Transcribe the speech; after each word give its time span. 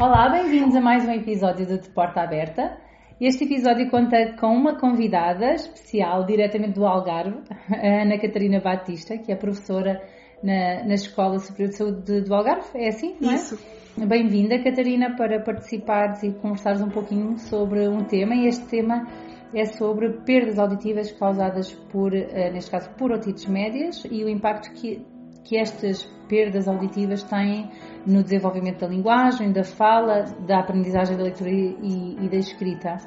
Olá, 0.00 0.30
bem-vindos 0.30 0.74
a 0.74 0.80
mais 0.80 1.06
um 1.06 1.12
episódio 1.12 1.66
do 1.66 1.78
De 1.78 1.90
Porta 1.90 2.22
Aberta. 2.22 2.74
Este 3.20 3.44
episódio 3.44 3.90
conta 3.90 4.34
com 4.40 4.46
uma 4.46 4.80
convidada 4.80 5.52
especial, 5.52 6.24
diretamente 6.24 6.72
do 6.72 6.86
Algarve, 6.86 7.36
a 7.70 8.02
Ana 8.02 8.18
Catarina 8.18 8.60
Batista, 8.60 9.18
que 9.18 9.30
é 9.30 9.36
professora 9.36 10.02
na, 10.42 10.84
na 10.84 10.94
Escola 10.94 11.38
Superior 11.38 11.68
de 11.68 11.76
Saúde 11.76 12.22
do 12.22 12.34
Algarve. 12.34 12.66
É 12.74 12.88
assim, 12.88 13.14
não 13.20 13.30
é? 13.30 13.34
Isso. 13.34 13.58
Bem-vinda, 13.94 14.58
Catarina, 14.64 15.14
para 15.16 15.38
participares 15.38 16.22
e 16.22 16.32
conversares 16.32 16.80
um 16.80 16.88
pouquinho 16.88 17.38
sobre 17.38 17.86
um 17.86 18.02
tema, 18.02 18.34
e 18.34 18.46
este 18.46 18.64
tema 18.68 19.06
é 19.54 19.66
sobre 19.66 20.08
perdas 20.24 20.58
auditivas 20.58 21.12
causadas 21.12 21.74
por, 21.92 22.14
eh, 22.14 22.50
neste 22.50 22.70
caso, 22.70 22.88
por 22.96 23.12
otites 23.12 23.44
médias 23.44 24.02
e 24.10 24.24
o 24.24 24.30
impacto 24.30 24.72
que, 24.72 25.04
que 25.44 25.56
estas 25.56 26.08
perdas 26.28 26.68
auditivas 26.68 27.24
têm 27.24 27.68
no 28.06 28.22
desenvolvimento 28.22 28.80
da 28.80 28.86
linguagem, 28.86 29.52
da 29.52 29.64
fala, 29.64 30.22
da 30.46 30.60
aprendizagem 30.60 31.16
da 31.16 31.24
leitura 31.24 31.50
e, 31.50 32.16
e 32.20 32.28
da 32.28 32.36
escrita. 32.36 32.98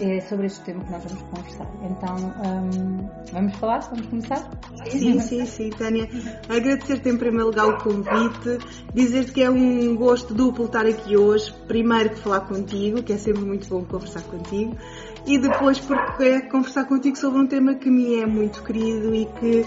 É 0.00 0.20
sobre 0.20 0.46
este 0.46 0.62
tema 0.64 0.84
que 0.84 0.90
nós 0.90 1.04
vamos 1.04 1.22
conversar. 1.22 1.66
Então, 1.82 2.16
hum, 2.16 3.08
vamos 3.32 3.56
falar? 3.56 3.78
Vamos 3.78 4.06
começar? 4.06 4.50
Sim, 4.84 5.20
sim, 5.20 5.46
sim, 5.46 5.70
Tânia. 5.70 6.08
Agradecer-te 6.48 7.08
em 7.08 7.16
primeiro 7.16 7.46
lugar 7.46 7.68
o 7.68 7.78
convite, 7.78 8.58
dizer-te 8.92 9.32
que 9.32 9.42
é 9.42 9.48
um 9.50 9.96
gosto 9.96 10.34
duplo 10.34 10.66
estar 10.66 10.84
aqui 10.84 11.16
hoje. 11.16 11.52
Primeiro 11.66 12.10
que 12.10 12.18
falar 12.18 12.40
contigo, 12.40 13.02
que 13.02 13.12
é 13.12 13.16
sempre 13.16 13.44
muito 13.44 13.68
bom 13.68 13.84
conversar 13.84 14.22
contigo, 14.24 14.76
e 15.24 15.38
depois 15.38 15.78
porque 15.78 16.24
é 16.24 16.40
conversar 16.40 16.84
contigo 16.84 17.16
sobre 17.16 17.40
um 17.40 17.46
tema 17.46 17.74
que 17.74 17.88
me 17.88 18.20
é 18.20 18.26
muito 18.26 18.62
querido 18.64 19.14
e 19.14 19.24
que 19.24 19.64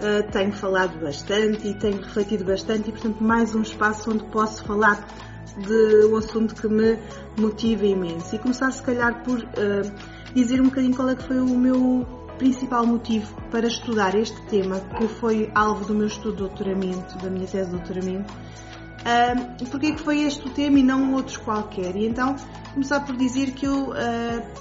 uh, 0.00 0.30
tenho 0.30 0.52
falado 0.52 0.98
bastante 1.00 1.68
e 1.68 1.74
tenho 1.74 2.00
refletido 2.00 2.44
bastante 2.44 2.88
e, 2.88 2.92
portanto, 2.92 3.22
mais 3.22 3.54
um 3.54 3.62
espaço 3.62 4.10
onde 4.10 4.24
posso 4.24 4.64
falar 4.64 5.06
de 5.56 6.06
um 6.06 6.16
assunto 6.16 6.54
que 6.54 6.68
me 6.68 6.98
motiva 7.38 7.86
imenso. 7.86 8.34
E 8.34 8.38
começar, 8.38 8.70
se 8.70 8.82
calhar, 8.82 9.22
por 9.22 9.38
uh, 9.38 9.92
dizer 10.34 10.60
um 10.60 10.64
bocadinho 10.64 10.94
qual 10.94 11.08
é 11.08 11.16
que 11.16 11.22
foi 11.22 11.38
o 11.38 11.58
meu 11.58 12.06
principal 12.38 12.86
motivo 12.86 13.34
para 13.50 13.66
estudar 13.66 14.14
este 14.14 14.40
tema, 14.46 14.80
que 14.96 15.06
foi 15.06 15.50
alvo 15.54 15.84
do 15.84 15.94
meu 15.94 16.06
estudo 16.06 16.32
de 16.32 16.38
doutoramento, 16.38 17.18
da 17.18 17.28
minha 17.28 17.46
tese 17.46 17.70
de 17.70 17.76
doutoramento. 17.76 18.32
Uh, 19.00 19.66
porque 19.70 19.86
é 19.86 19.92
que 19.92 20.00
foi 20.00 20.20
este 20.22 20.46
o 20.46 20.50
tema 20.50 20.78
e 20.78 20.82
não 20.82 21.14
outros 21.14 21.38
qualquer? 21.38 21.96
E 21.96 22.06
então, 22.06 22.36
começar 22.72 23.00
por 23.00 23.16
dizer 23.16 23.52
que 23.52 23.66
eu 23.66 23.90
uh, 23.90 23.94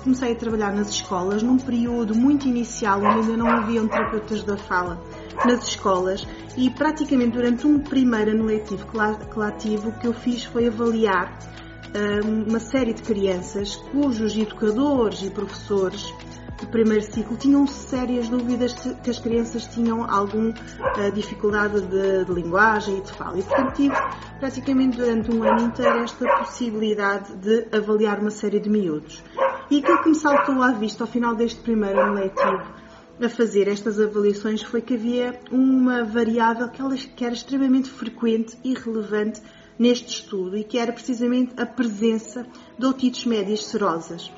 comecei 0.02 0.32
a 0.32 0.36
trabalhar 0.36 0.74
nas 0.74 0.90
escolas 0.90 1.44
num 1.44 1.58
período 1.58 2.16
muito 2.16 2.48
inicial, 2.48 3.00
onde 3.00 3.20
ainda 3.20 3.38
não 3.38 3.48
haviam 3.48 3.88
terapeutas 3.88 4.44
da 4.44 4.58
fala 4.58 5.02
nas 5.46 5.64
escolas 5.64 6.28
e 6.58 6.70
praticamente 6.70 7.32
durante 7.32 7.66
um 7.66 7.80
primeiro 7.80 8.32
ano 8.32 8.46
letivo 8.46 8.86
lá, 8.94 9.14
que 9.14 10.08
eu 10.08 10.14
fiz 10.14 10.44
foi 10.44 10.68
avaliar 10.68 11.38
um, 12.24 12.50
uma 12.50 12.60
série 12.60 12.94
de 12.94 13.02
crianças 13.02 13.76
cujos 13.76 14.36
educadores 14.36 15.24
e 15.24 15.30
professores 15.30 16.14
do 16.60 16.68
primeiro 16.68 17.04
ciclo 17.04 17.38
tinham 17.38 17.66
sérias 17.66 18.28
dúvidas 18.28 18.74
que 18.74 19.10
as 19.10 19.18
crianças 19.18 19.66
tinham 19.66 20.04
alguma 20.04 20.50
uh, 20.50 21.12
dificuldade 21.14 21.82
de, 21.82 22.26
de, 22.26 22.34
linguagem 22.34 22.98
e 22.98 23.02
de 23.02 23.12
fala. 23.14 23.40
E, 23.40 23.44
portanto, 23.44 23.76
tive 23.76 23.96
praticamente 24.40 24.98
durante 24.98 25.34
um 25.34 25.42
ano 25.44 25.62
inteiro 25.62 26.00
esta 26.00 26.28
possibilidade 26.38 27.34
de 27.38 27.68
avaliar 27.76 28.20
uma 28.20 28.30
série 28.30 28.60
de 28.60 28.70
miúdos. 28.70 29.24
E 29.72 29.80
aquilo 29.80 30.04
que 30.04 30.10
me 30.10 30.16
saltou 30.16 30.62
à 30.62 30.72
vista 30.74 31.04
ao 31.04 31.08
final 31.08 31.34
deste 31.34 31.62
primeiro 31.62 32.00
ano 32.00 32.16
letivo 32.16 32.89
a 33.22 33.30
fazer 33.30 33.68
estas 33.68 34.00
avaliações 34.00 34.62
foi 34.62 34.82
que 34.82 34.94
havia 34.94 35.40
uma 35.52 36.04
variável 36.04 36.70
que, 36.70 36.82
que 37.10 37.26
era 37.26 37.34
extremamente 37.34 37.90
frequente 37.90 38.58
e 38.64 38.74
relevante 38.74 39.42
neste 39.78 40.22
estudo 40.22 40.58
e 40.58 40.64
que 40.64 40.78
era 40.78 40.92
precisamente 40.92 41.54
a 41.58 41.66
presença 41.66 42.46
de 42.78 42.86
otites 42.86 43.26
médias 43.26 43.66
serosas. 43.66 44.32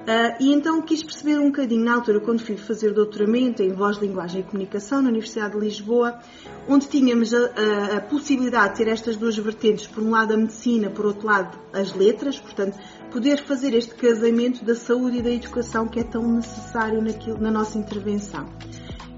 Uh, 0.00 0.34
e 0.40 0.52
então 0.52 0.80
quis 0.80 1.02
perceber 1.02 1.38
um 1.38 1.46
bocadinho, 1.46 1.84
na 1.84 1.94
altura, 1.94 2.20
quando 2.20 2.40
fui 2.40 2.56
fazer 2.56 2.94
doutoramento 2.94 3.62
em 3.62 3.70
Voz, 3.70 3.98
Linguagem 3.98 4.40
e 4.40 4.44
Comunicação 4.44 5.02
na 5.02 5.10
Universidade 5.10 5.52
de 5.52 5.60
Lisboa, 5.60 6.18
onde 6.66 6.88
tínhamos 6.88 7.34
a, 7.34 7.38
a, 7.38 7.96
a, 7.98 8.00
possibilidade 8.00 8.70
de 8.70 8.76
ter 8.78 8.90
estas 8.90 9.16
duas 9.16 9.36
vertentes, 9.36 9.86
por 9.86 10.02
um 10.02 10.10
lado 10.10 10.32
a 10.32 10.36
medicina, 10.38 10.88
por 10.88 11.04
outro 11.04 11.26
lado 11.26 11.58
as 11.72 11.92
letras, 11.94 12.40
portanto, 12.40 12.78
poder 13.12 13.44
fazer 13.44 13.74
este 13.74 13.94
casamento 13.94 14.64
da 14.64 14.74
saúde 14.74 15.18
e 15.18 15.22
da 15.22 15.30
educação 15.30 15.86
que 15.86 16.00
é 16.00 16.04
tão 16.04 16.26
necessário 16.26 17.02
naquilo, 17.02 17.38
na 17.38 17.50
nossa 17.50 17.76
intervenção. 17.76 18.48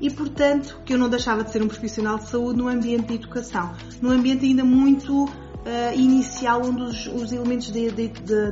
E, 0.00 0.10
portanto, 0.10 0.80
que 0.84 0.94
eu 0.94 0.98
não 0.98 1.08
deixava 1.08 1.44
de 1.44 1.52
ser 1.52 1.62
um 1.62 1.68
profissional 1.68 2.18
de 2.18 2.28
saúde 2.28 2.58
no 2.58 2.66
ambiente 2.66 3.06
de 3.06 3.14
educação, 3.14 3.72
num 4.00 4.10
ambiente 4.10 4.44
ainda 4.44 4.64
muito 4.64 5.28
uh, 5.64 5.98
inicial 5.98 6.62
onde 6.64 6.82
os, 6.82 7.06
os 7.06 7.32
elementos 7.32 7.72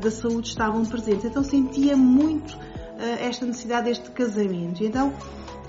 da 0.00 0.10
saúde 0.10 0.48
estavam 0.48 0.84
presentes. 0.84 1.24
Então 1.24 1.42
sentia 1.42 1.96
muito 1.96 2.54
uh, 2.54 3.18
esta 3.20 3.44
necessidade 3.44 3.86
deste 3.86 4.10
casamento. 4.10 4.82
Então 4.84 5.12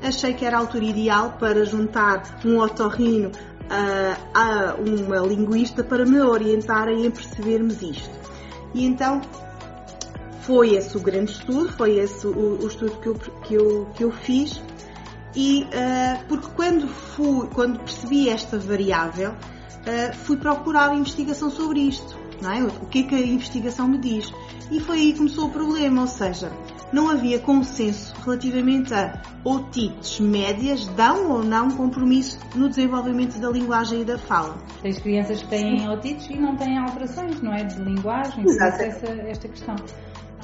achei 0.02 0.34
que 0.34 0.46
era 0.46 0.58
a 0.58 0.60
altura 0.60 0.86
ideal 0.86 1.38
para 1.40 1.64
juntar 1.66 2.40
um 2.46 2.60
otorrino 2.60 3.30
uh, 3.30 4.28
a 4.34 4.76
uma 4.76 5.18
linguista 5.20 5.84
para 5.84 6.06
me 6.06 6.20
orientarem 6.20 7.08
a 7.08 7.12
percebermos 7.12 7.82
isto. 7.82 8.22
E 8.74 8.86
então 8.86 9.22
foi 10.42 10.76
esse 10.76 10.98
o 10.98 11.00
grande 11.00 11.32
estudo, 11.32 11.72
foi 11.72 11.98
esse 11.98 12.26
o, 12.26 12.60
o 12.62 12.68
estudo 12.68 12.98
que 13.00 13.08
eu, 13.08 13.16
que 13.16 13.54
eu, 13.54 13.86
que 13.96 14.04
eu 14.04 14.12
fiz. 14.12 14.62
E 15.36 15.64
uh, 15.64 16.26
porque 16.28 16.48
quando 16.56 16.88
fui, 16.88 17.48
quando 17.54 17.80
percebi 17.80 18.28
esta 18.28 18.58
variável, 18.58 19.34
fui 20.24 20.38
procurar 20.38 20.96
investigação 20.96 21.50
sobre 21.50 21.80
isto, 21.80 22.18
não 22.42 22.52
é? 22.52 22.64
O 22.64 22.86
que 22.88 23.00
é 23.00 23.04
que 23.04 23.16
a 23.16 23.20
investigação 23.20 23.88
me 23.88 23.98
diz? 23.98 24.32
E 24.72 24.80
foi 24.80 25.00
aí 25.00 25.12
que 25.12 25.18
começou 25.18 25.48
o 25.48 25.50
problema, 25.50 26.02
ou 26.02 26.08
seja, 26.08 26.52
não 26.92 27.10
havia 27.10 27.40
consenso 27.40 28.14
relativamente 28.24 28.94
a 28.94 29.22
otites 29.44 30.20
médias 30.20 30.86
dão 30.88 31.32
ou 31.32 31.44
não 31.44 31.72
compromisso 31.72 32.40
no 32.56 32.70
desenvolvimento 32.70 33.40
da 33.40 33.50
linguagem 33.50 34.02
e 34.02 34.06
da 34.06 34.18
fala. 34.18 34.58
Tens 34.82 35.00
crianças 35.00 35.42
que 35.42 35.48
têm 35.48 35.90
otites 35.90 36.28
e 36.30 36.38
não 36.38 36.56
têm 36.56 36.78
alterações, 36.78 37.42
não 37.42 37.54
é? 37.54 37.64
De 37.64 37.82
linguagem, 37.82 38.44
essa, 38.60 39.08
esta 39.08 39.48
questão. 39.48 39.76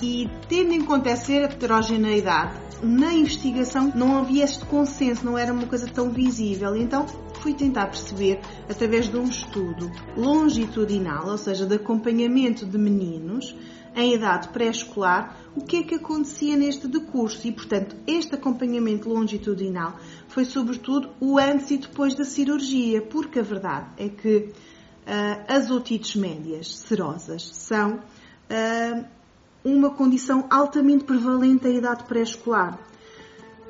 E 0.01 0.29
tendo 0.47 0.73
em 0.73 0.81
conta 0.83 1.09
essa 1.09 1.31
heterogeneidade, 1.31 2.53
na 2.83 3.13
investigação 3.13 3.91
não 3.95 4.17
havia 4.17 4.43
este 4.43 4.63
consenso, 4.65 5.25
não 5.25 5.37
era 5.37 5.51
uma 5.51 5.65
coisa 5.65 5.87
tão 5.87 6.11
visível. 6.11 6.75
Então 6.75 7.05
fui 7.41 7.53
tentar 7.53 7.87
perceber, 7.87 8.39
através 8.69 9.09
de 9.09 9.17
um 9.17 9.23
estudo 9.23 9.91
longitudinal, 10.15 11.27
ou 11.27 11.37
seja, 11.37 11.65
de 11.65 11.75
acompanhamento 11.75 12.65
de 12.65 12.77
meninos 12.77 13.55
em 13.95 14.13
idade 14.13 14.49
pré-escolar, 14.49 15.35
o 15.55 15.61
que 15.61 15.77
é 15.77 15.83
que 15.83 15.95
acontecia 15.95 16.55
neste 16.55 16.87
decurso. 16.87 17.47
E, 17.47 17.51
portanto, 17.51 17.95
este 18.05 18.35
acompanhamento 18.35 19.09
longitudinal 19.09 19.97
foi 20.27 20.45
sobretudo 20.45 21.09
o 21.19 21.39
antes 21.39 21.71
e 21.71 21.77
depois 21.77 22.13
da 22.13 22.23
cirurgia, 22.23 23.01
porque 23.01 23.39
a 23.39 23.43
verdade 23.43 23.87
é 23.97 24.07
que 24.07 24.37
uh, 24.37 24.53
as 25.47 25.71
otites 25.71 26.15
médias 26.15 26.77
serosas 26.77 27.47
são 27.47 27.95
uh, 27.95 29.16
uma 29.75 29.89
condição 29.89 30.45
altamente 30.49 31.03
prevalente 31.03 31.67
à 31.67 31.69
idade 31.69 32.03
pré-escolar. 32.05 32.79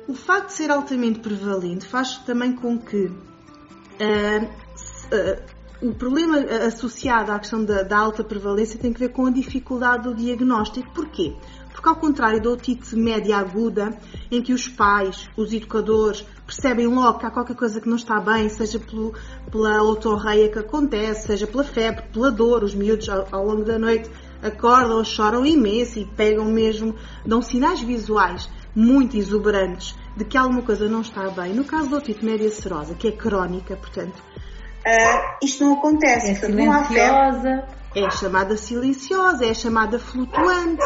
O 0.06 0.14
facto 0.14 0.48
de 0.48 0.52
ser 0.54 0.70
altamente 0.70 1.18
prevalente 1.18 1.84
faz 1.84 2.18
também 2.18 2.52
com 2.52 2.78
que 2.78 3.06
uh, 3.06 4.44
uh, 4.44 5.58
o 5.82 5.94
problema 5.94 6.38
associado 6.66 7.30
à 7.30 7.38
questão 7.38 7.64
da, 7.64 7.82
da, 7.82 7.98
alta 7.98 8.24
prevalência 8.24 8.78
tem 8.78 8.92
que 8.92 9.00
ver 9.00 9.10
com 9.10 9.26
a 9.26 9.30
dificuldade 9.30 10.04
do 10.04 10.14
diagnóstico. 10.14 10.90
Porquê? 10.94 11.34
Porque 11.72 11.88
ao 11.88 11.94
contrário 11.94 12.42
da 12.42 12.50
otite 12.50 12.96
média 12.96 13.36
aguda, 13.36 13.96
em 14.30 14.42
que 14.42 14.52
os 14.52 14.66
pais, 14.66 15.28
os 15.36 15.52
educadores, 15.52 16.24
percebem 16.44 16.86
logo 16.86 17.18
que 17.18 17.26
há 17.26 17.30
qualquer 17.30 17.54
coisa 17.54 17.80
que 17.80 17.88
não 17.88 17.96
está 17.96 18.18
bem, 18.18 18.48
seja 18.48 18.80
pelo, 18.80 19.14
pela 19.52 19.82
otorreia 19.82 20.48
que 20.48 20.58
acontece, 20.58 21.26
seja 21.26 21.46
pela 21.46 21.62
febre, 21.62 22.02
pela 22.12 22.30
dor, 22.30 22.64
os 22.64 22.74
miúdos 22.74 23.08
ao, 23.08 23.28
ao 23.30 23.46
longo 23.46 23.64
da 23.64 23.78
noite 23.78 24.10
acordam, 24.42 25.02
choram 25.04 25.44
imenso 25.44 25.98
e 25.98 26.04
pegam 26.04 26.46
mesmo, 26.46 26.94
dão 27.24 27.42
sinais 27.42 27.80
visuais 27.80 28.48
muito 28.74 29.16
exuberantes 29.16 29.96
de 30.16 30.24
que 30.24 30.36
alguma 30.36 30.62
coisa 30.62 30.88
não 30.88 31.00
está 31.00 31.28
bem. 31.30 31.52
No 31.52 31.64
caso 31.64 31.90
da 31.90 31.96
otite 31.96 32.24
média 32.24 32.48
serosa, 32.50 32.94
que 32.94 33.08
é 33.08 33.12
crónica, 33.12 33.76
portanto, 33.76 34.16
uh, 34.18 35.44
isto 35.44 35.64
não 35.64 35.74
acontece. 35.74 36.30
É 36.30 36.34
silenciosa. 36.34 37.78
É 37.96 38.10
chamada 38.10 38.56
silenciosa, 38.56 39.46
é 39.46 39.54
chamada 39.54 39.98
flutuante. 39.98 40.82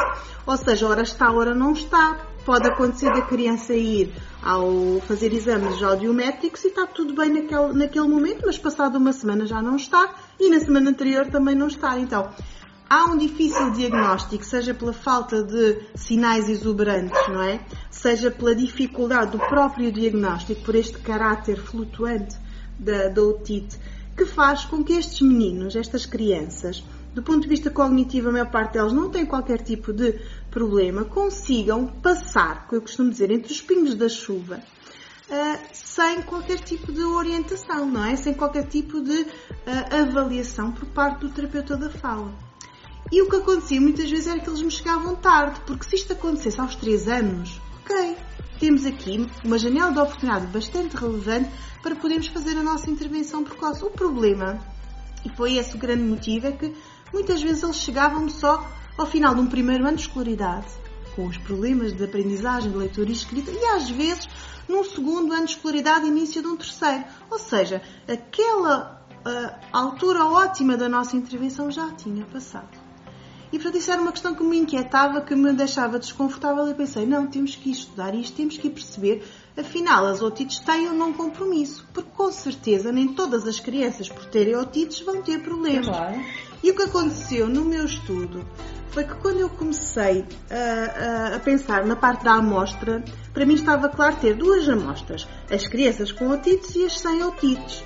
Ou 0.47 0.57
seja, 0.57 0.87
ora 0.87 1.03
está, 1.03 1.31
ora 1.31 1.55
não 1.55 1.73
está. 1.73 2.17
Pode 2.45 2.69
acontecer 2.69 3.13
da 3.13 3.23
criança 3.23 3.75
ir 3.75 4.13
ao 4.43 5.01
fazer 5.07 5.33
exames 5.33 5.81
audiométricos 5.83 6.65
e 6.65 6.69
está 6.69 6.87
tudo 6.87 7.15
bem 7.15 7.31
naquele, 7.31 7.73
naquele 7.73 8.09
momento, 8.09 8.43
mas 8.45 8.59
passado 8.59 8.97
uma 8.97 9.13
semana 9.13 9.47
já 9.47 9.63
não 9.63 9.77
está 9.77 10.15
e 10.41 10.51
na 10.51 10.59
semana 10.59 10.91
anterior 10.91 11.27
também 11.27 11.55
não 11.55 11.69
está. 11.69 11.99
Então, 11.99 12.31
há 12.93 13.07
um 13.07 13.17
difícil 13.17 13.71
diagnóstico, 13.71 14.45
seja 14.45 14.75
pela 14.75 14.93
falta 14.93 15.43
de 15.43 15.79
sinais 15.95 16.47
exuberantes, 16.51 17.19
não 17.27 17.43
é? 17.43 17.65
Seja 17.91 18.31
pela 18.31 18.55
dificuldade 18.55 19.31
do 19.31 19.39
próprio 19.39 19.91
diagnóstico, 19.91 20.61
por 20.61 20.75
este 20.75 20.99
caráter 20.99 21.57
flutuante 21.57 22.37
da, 22.79 23.09
da 23.09 23.23
otite, 23.23 23.79
que 24.15 24.27
faz 24.27 24.67
com 24.67 24.85
que 24.85 24.93
estes 24.93 25.23
meninos, 25.23 25.75
estas 25.75 26.05
crianças, 26.05 26.85
do 27.15 27.23
ponto 27.23 27.41
de 27.41 27.49
vista 27.49 27.71
cognitivo, 27.71 28.29
a 28.29 28.33
maior 28.33 28.51
parte 28.51 28.75
delas 28.75 28.93
não 28.93 29.09
tem 29.09 29.25
qualquer 29.25 29.63
tipo 29.63 29.91
de 29.91 30.21
problema, 30.51 31.07
consigam 31.07 31.87
passar, 31.87 32.69
que 32.69 32.77
eu 32.77 32.83
costumo 32.83 33.09
dizer, 33.09 33.31
entre 33.31 33.51
os 33.51 33.63
pingos 33.63 33.95
da 33.95 34.11
chuva, 34.11 34.57
uh, 35.31 35.59
sem 35.73 36.21
qualquer 36.25 36.61
tipo 36.61 36.93
de 36.93 37.03
orientação, 37.03 37.87
não 37.87 38.05
é? 38.05 38.17
Sem 38.17 38.35
qualquer 38.35 38.67
tipo 38.67 39.01
de 39.01 39.23
uh, 39.23 39.29
avaliação 40.03 40.73
por 40.73 40.85
parte 40.91 41.21
do 41.21 41.31
terapeuta 41.31 41.75
da 41.75 41.89
fala. 41.89 42.52
E 43.11 43.21
o 43.21 43.29
que 43.29 43.37
acontecia 43.37 43.81
muitas 43.81 44.11
vezes 44.11 44.27
era 44.27 44.41
que 44.41 44.49
eles 44.49 44.63
me 44.63 44.71
chegavam 44.71 45.15
tarde, 45.17 45.61
porque 45.67 45.85
se 45.85 45.97
isto 45.97 46.13
acontecesse 46.13 46.61
aos 46.61 46.75
3 46.77 47.09
anos, 47.09 47.61
ok, 47.83 48.17
temos 48.59 48.87
aqui 48.87 49.29
uma 49.45 49.59
janela 49.59 49.93
de 49.93 49.99
oportunidade 49.99 50.47
bastante 50.47 50.97
relevante 50.97 51.51
para 51.83 51.97
podermos 51.97 52.29
fazer 52.29 52.57
a 52.57 52.63
nossa 52.63 52.89
intervenção 52.91 53.43
precoce. 53.43 53.85
O 53.85 53.91
problema, 53.91 54.59
e 55.25 55.29
foi 55.31 55.57
esse 55.57 55.75
o 55.75 55.79
grande 55.79 56.05
motivo, 56.05 56.47
é 56.47 56.53
que 56.53 56.75
muitas 57.13 57.43
vezes 57.43 57.63
eles 57.63 57.77
chegavam 57.77 58.29
só 58.29 58.67
ao 58.97 59.07
final 59.07 59.35
de 59.35 59.41
um 59.41 59.47
primeiro 59.47 59.87
ano 59.87 59.97
de 59.97 60.03
escolaridade, 60.03 60.69
com 61.17 61.27
os 61.27 61.37
problemas 61.39 61.93
de 61.93 62.05
aprendizagem, 62.05 62.71
de 62.71 62.77
leitura 62.77 63.11
e 63.11 63.13
escrita, 63.13 63.51
e 63.51 63.65
às 63.67 63.91
vezes 63.91 64.29
num 64.69 64.85
segundo 64.85 65.33
ano 65.33 65.45
de 65.45 65.53
escolaridade, 65.53 66.07
início 66.07 66.41
de 66.41 66.49
um 66.49 66.57
terceiro. 66.57 67.05
Ou 67.31 67.39
seja, 67.39 67.83
aquela 68.09 69.05
uh, 69.27 69.67
altura 69.73 70.25
ótima 70.25 70.77
da 70.77 70.89
nossa 70.89 71.17
intervenção 71.17 71.71
já 71.71 71.91
tinha 71.91 72.25
passado. 72.27 72.82
E 73.53 73.59
portanto 73.59 73.77
isso 73.77 73.91
era 73.93 74.01
uma 74.01 74.13
questão 74.13 74.35
que 74.35 74.43
me 74.43 74.59
inquietava, 74.59 75.21
que 75.21 75.35
me 75.35 75.53
deixava 75.53 75.99
desconfortável 75.99 76.67
e 76.69 76.75
pensei, 76.75 77.05
não, 77.05 77.27
temos 77.27 77.55
que 77.55 77.71
estudar 77.71 78.15
isto, 78.15 78.35
temos 78.35 78.57
que 78.57 78.71
perceber, 78.71 79.23
afinal 79.57 80.07
as 80.07 80.23
otites 80.23 80.59
têm 80.61 80.89
ou 80.89 80.95
não 80.95 81.13
compromisso, 81.13 81.87
porque 81.93 82.09
com 82.17 82.33
certeza 82.33 82.91
nem 82.91 83.09
todas 83.09 83.47
as 83.47 83.61
crianças 83.61 84.09
por 84.09 84.25
terem 84.25 84.57
otites 84.57 85.01
vão 85.01 85.21
ter 85.21 85.43
problemas. 85.43 85.87
Claro. 85.87 86.19
E 86.63 86.71
o 86.71 86.75
que 86.75 86.83
aconteceu 86.83 87.47
no 87.47 87.65
meu 87.65 87.85
estudo 87.85 88.43
foi 88.93 89.05
que 89.05 89.15
quando 89.17 89.41
eu 89.41 89.49
comecei 89.49 90.25
a, 90.51 91.33
a, 91.33 91.37
a, 91.37 91.39
pensar 91.41 91.85
na 91.85 91.97
parte 91.97 92.25
da 92.25 92.35
amostra, 92.35 93.03
para 93.35 93.45
mim 93.45 93.55
estava 93.55 93.89
claro 93.89 94.17
ter 94.17 94.35
duas 94.35 94.69
amostras, 94.69 95.27
as 95.51 95.67
crianças 95.67 96.13
com 96.13 96.29
otites 96.29 96.75
e 96.77 96.85
as 96.85 96.99
sem 96.99 97.23
otites. 97.23 97.85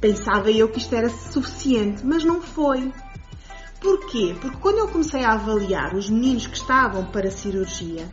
Pensava 0.00 0.50
eu 0.50 0.68
que 0.68 0.78
isto 0.78 0.94
era 0.94 1.08
suficiente, 1.08 2.04
mas 2.04 2.22
não 2.22 2.42
foi. 2.42 2.92
Porquê? 3.84 4.34
Porque 4.40 4.56
quando 4.62 4.78
eu 4.78 4.88
comecei 4.88 5.22
a 5.22 5.34
avaliar 5.34 5.94
os 5.94 6.08
meninos 6.08 6.46
que 6.46 6.56
estavam 6.56 7.04
para 7.04 7.30
cirurgia, 7.30 8.10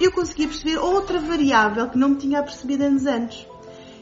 eu 0.00 0.10
conseguia 0.10 0.48
perceber 0.48 0.78
outra 0.78 1.20
variável 1.20 1.88
que 1.88 1.96
não 1.96 2.08
me 2.08 2.16
tinha 2.16 2.42
percebido 2.42 2.82
anos 2.82 3.06
antes, 3.06 3.46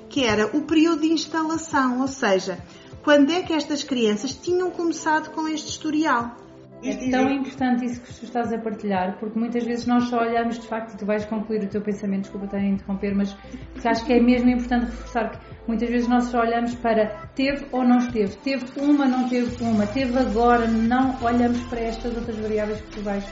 que 0.09 0.25
era 0.25 0.47
o 0.57 0.63
período 0.63 1.03
de 1.03 1.13
instalação, 1.13 2.01
ou 2.01 2.09
seja, 2.09 2.59
quando 3.03 3.31
é 3.33 3.43
que 3.43 3.53
estas 3.53 3.85
crianças 3.85 4.33
tinham 4.33 4.71
começado 4.71 5.31
com 5.33 5.47
este 5.47 5.69
historial. 5.69 6.35
É 6.83 7.11
tão 7.11 7.31
importante 7.31 7.85
isso 7.85 8.01
que 8.01 8.13
tu 8.15 8.25
estás 8.25 8.53
a 8.53 8.59
partilhar, 8.59 9.19
porque 9.19 9.39
muitas 9.39 9.65
vezes 9.65 9.87
nós 9.87 10.05
só 10.05 10.21
olhamos 10.21 10.59
de 10.59 10.67
facto, 10.67 10.95
e 10.95 10.97
tu 10.97 11.05
vais 11.05 11.25
concluir 11.27 11.63
o 11.65 11.69
teu 11.69 11.83
pensamento, 11.83 12.23
desculpa 12.23 12.47
estar 12.47 12.59
a 12.59 12.65
interromper, 12.65 13.15
mas 13.15 13.37
acho 13.85 14.05
que 14.07 14.13
é 14.15 14.21
mesmo 14.21 14.49
importante 14.49 14.87
reforçar 14.87 15.31
que 15.31 15.39
muitas 15.67 15.91
vezes 15.91 16.09
nós 16.09 16.25
só 16.25 16.41
olhamos 16.41 16.75
para 16.77 17.29
teve 17.35 17.67
ou 17.71 17.85
não 17.85 17.99
esteve, 17.99 18.35
teve 18.39 18.65
uma, 18.79 19.07
não 19.07 19.29
teve 19.29 19.63
uma, 19.63 19.87
teve 19.87 20.19
agora, 20.19 20.67
não 20.67 21.17
olhamos 21.23 21.61
para 21.65 21.81
estas 21.81 22.17
outras 22.17 22.37
variáveis 22.39 22.81
que 22.81 22.91
tu 22.97 23.03
vais 23.03 23.25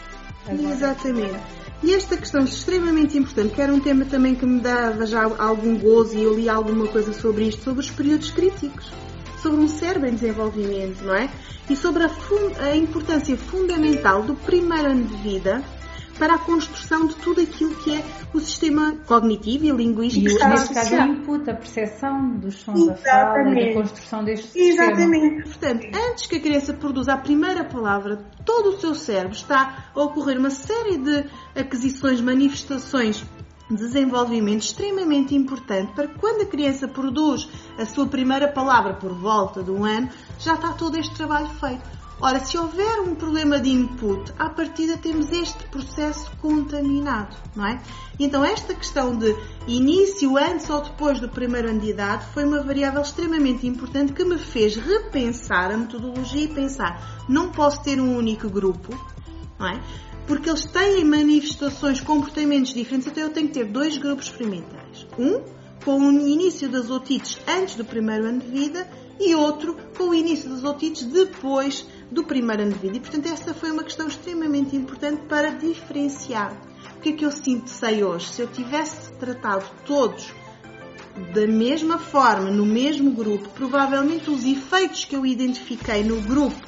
agora. 0.46 0.72
Exatamente. 0.72 1.58
E 1.82 1.94
esta 1.94 2.16
questão 2.16 2.40
é 2.40 2.44
extremamente 2.44 3.16
importante, 3.16 3.54
que 3.54 3.62
era 3.62 3.72
um 3.72 3.78
tema 3.78 4.04
também 4.04 4.34
que 4.34 4.44
me 4.44 4.60
dava 4.60 5.06
já 5.06 5.22
algum 5.38 5.78
gozo 5.78 6.18
e 6.18 6.24
eu 6.24 6.34
li 6.34 6.48
alguma 6.48 6.88
coisa 6.88 7.12
sobre 7.12 7.44
isto, 7.44 7.62
sobre 7.62 7.80
os 7.80 7.90
períodos 7.90 8.30
críticos, 8.30 8.92
sobre 9.42 9.60
um 9.60 9.68
cérebro 9.68 10.08
em 10.08 10.14
desenvolvimento, 10.14 11.02
não 11.04 11.14
é? 11.14 11.30
e 11.70 11.76
sobre 11.76 12.04
a, 12.04 12.10
a 12.62 12.76
importância 12.76 13.36
fundamental 13.36 14.22
do 14.22 14.34
primeiro 14.34 14.90
ano 14.90 15.04
de 15.04 15.16
vida 15.16 15.62
para 16.18 16.34
a 16.34 16.38
construção 16.38 17.06
de 17.06 17.14
tudo 17.16 17.40
aquilo 17.40 17.74
que 17.76 17.94
é 17.94 18.04
o 18.34 18.40
sistema 18.40 18.96
cognitivo 19.06 19.66
e 19.66 19.70
linguístico 19.70 20.28
e, 20.28 20.32
está 20.32 20.48
neste 20.48 20.74
caso, 20.74 20.94
o 20.96 20.98
input, 20.98 21.48
a 21.48 21.54
percepção 21.54 22.36
dos 22.36 22.56
sons 22.56 22.80
Exatamente. 22.80 23.04
da 23.04 23.32
fala 23.32 23.60
e 23.60 23.70
a 23.70 23.74
construção 23.74 24.24
deste 24.24 24.58
Exatamente. 24.58 25.46
sistema. 25.46 25.78
Portanto, 25.78 26.10
antes 26.10 26.26
que 26.26 26.36
a 26.36 26.40
criança 26.40 26.74
produza 26.74 27.12
a 27.12 27.16
primeira 27.16 27.64
palavra, 27.64 28.18
todo 28.44 28.70
o 28.70 28.80
seu 28.80 28.94
cérebro 28.94 29.36
está 29.36 29.90
a 29.94 30.02
ocorrer 30.02 30.38
uma 30.38 30.50
série 30.50 30.98
de 30.98 31.24
aquisições, 31.54 32.20
manifestações 32.20 33.24
desenvolvimento 33.70 34.62
extremamente 34.62 35.34
importante 35.34 35.92
para 35.92 36.08
que 36.08 36.18
quando 36.18 36.42
a 36.42 36.46
criança 36.46 36.88
produz 36.88 37.48
a 37.78 37.84
sua 37.84 38.06
primeira 38.06 38.48
palavra 38.48 38.94
por 38.94 39.12
volta 39.12 39.62
de 39.62 39.70
um 39.70 39.84
ano, 39.84 40.08
já 40.38 40.54
está 40.54 40.72
todo 40.72 40.96
este 40.96 41.14
trabalho 41.14 41.48
feito. 41.60 41.98
Ora, 42.20 42.40
se 42.40 42.58
houver 42.58 43.00
um 43.00 43.14
problema 43.14 43.60
de 43.60 43.70
input, 43.70 44.32
à 44.36 44.50
partida 44.50 44.96
temos 44.96 45.30
este 45.30 45.62
processo 45.68 46.28
contaminado, 46.38 47.36
não 47.54 47.64
é? 47.64 47.80
Então, 48.18 48.44
esta 48.44 48.74
questão 48.74 49.16
de 49.16 49.36
início 49.68 50.36
antes 50.36 50.68
ou 50.68 50.82
depois 50.82 51.20
do 51.20 51.28
primeiro 51.28 51.68
ano 51.68 51.78
de 51.78 51.90
idade 51.90 52.26
foi 52.34 52.44
uma 52.44 52.60
variável 52.60 53.02
extremamente 53.02 53.68
importante 53.68 54.12
que 54.12 54.24
me 54.24 54.36
fez 54.36 54.74
repensar 54.74 55.70
a 55.70 55.76
metodologia 55.76 56.42
e 56.42 56.48
pensar, 56.48 57.24
não 57.28 57.52
posso 57.52 57.84
ter 57.84 58.00
um 58.00 58.16
único 58.16 58.50
grupo, 58.50 58.98
não 59.56 59.68
é? 59.68 59.80
Porque 60.28 60.50
eles 60.50 60.66
têm 60.66 61.04
manifestações, 61.06 62.02
comportamentos 62.02 62.74
diferentes, 62.74 63.08
então 63.08 63.24
eu 63.24 63.30
tenho 63.30 63.48
que 63.48 63.54
ter 63.54 63.64
dois 63.64 63.96
grupos 63.96 64.26
experimentais. 64.26 65.06
Um 65.18 65.42
com 65.82 65.98
o 65.98 66.10
início 66.10 66.68
das 66.68 66.90
otites 66.90 67.40
antes 67.48 67.76
do 67.76 67.84
primeiro 67.84 68.26
ano 68.26 68.40
de 68.40 68.46
vida 68.46 68.86
e 69.18 69.34
outro 69.34 69.74
com 69.96 70.10
o 70.10 70.14
início 70.14 70.50
das 70.50 70.62
otites 70.62 71.04
depois 71.04 71.86
do 72.10 72.24
primeiro 72.24 72.64
ano 72.64 72.72
de 72.72 72.78
vida. 72.78 72.96
E, 72.98 73.00
portanto, 73.00 73.26
esta 73.26 73.54
foi 73.54 73.70
uma 73.70 73.82
questão 73.82 74.06
extremamente 74.06 74.76
importante 74.76 75.22
para 75.22 75.50
diferenciar. 75.50 76.52
O 76.96 77.00
que 77.00 77.08
é 77.08 77.12
que 77.12 77.24
eu 77.24 77.30
sinto 77.30 77.70
sei 77.70 78.04
hoje? 78.04 78.28
Se 78.28 78.42
eu 78.42 78.48
tivesse 78.48 79.10
tratado 79.14 79.64
todos 79.86 80.30
da 81.32 81.46
mesma 81.46 81.98
forma, 81.98 82.50
no 82.50 82.66
mesmo 82.66 83.12
grupo, 83.12 83.48
provavelmente 83.50 84.28
os 84.28 84.44
efeitos 84.44 85.06
que 85.06 85.16
eu 85.16 85.24
identifiquei 85.24 86.04
no 86.04 86.20
grupo 86.20 86.60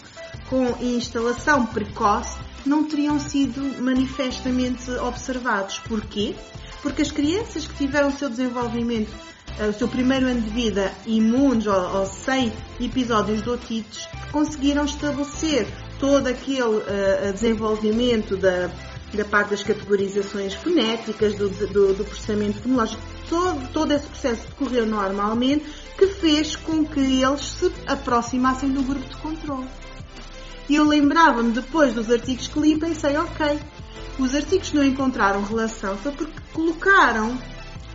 com 0.48 0.64
instalação 0.82 1.66
precoce 1.66 2.49
não 2.64 2.84
teriam 2.84 3.18
sido 3.18 3.60
manifestamente 3.82 4.90
observados. 4.90 5.78
Porquê? 5.80 6.34
Porque 6.82 7.02
as 7.02 7.10
crianças 7.10 7.66
que 7.66 7.74
tiveram 7.74 8.08
o 8.08 8.12
seu 8.12 8.28
desenvolvimento, 8.28 9.10
eh, 9.58 9.68
o 9.68 9.72
seu 9.72 9.88
primeiro 9.88 10.26
ano 10.26 10.40
de 10.40 10.50
vida 10.50 10.92
imunes 11.06 11.66
ou, 11.66 11.98
ou 11.98 12.06
sem 12.06 12.52
episódios 12.80 13.42
de 13.42 13.50
otites, 13.50 14.08
conseguiram 14.32 14.84
estabelecer 14.84 15.66
todo 15.98 16.26
aquele 16.28 16.62
uh, 16.62 17.32
desenvolvimento 17.34 18.34
da, 18.36 18.70
da 19.12 19.24
parte 19.24 19.50
das 19.50 19.62
categorizações 19.62 20.54
fonéticas, 20.54 21.34
do, 21.34 21.50
do, 21.50 21.92
do 21.92 22.04
processamento 22.04 22.62
fonológico, 22.62 23.02
todo, 23.28 23.72
todo 23.72 23.92
esse 23.92 24.06
processo 24.06 24.46
decorreu 24.48 24.86
normalmente, 24.86 25.64
que 25.98 26.06
fez 26.06 26.56
com 26.56 26.84
que 26.84 27.00
eles 27.00 27.42
se 27.42 27.70
aproximassem 27.86 28.70
do 28.70 28.82
grupo 28.82 29.06
de 29.06 29.16
controle. 29.18 29.68
E 30.70 30.76
eu 30.76 30.84
lembrava-me 30.84 31.50
depois 31.50 31.92
dos 31.94 32.08
artigos 32.08 32.46
que 32.46 32.60
li 32.60 32.74
e 32.74 32.78
pensei, 32.78 33.16
ok, 33.16 33.58
os 34.20 34.36
artigos 34.36 34.72
não 34.72 34.84
encontraram 34.84 35.42
relação 35.42 35.96
foi 35.96 36.12
porque 36.12 36.40
colocaram 36.52 37.36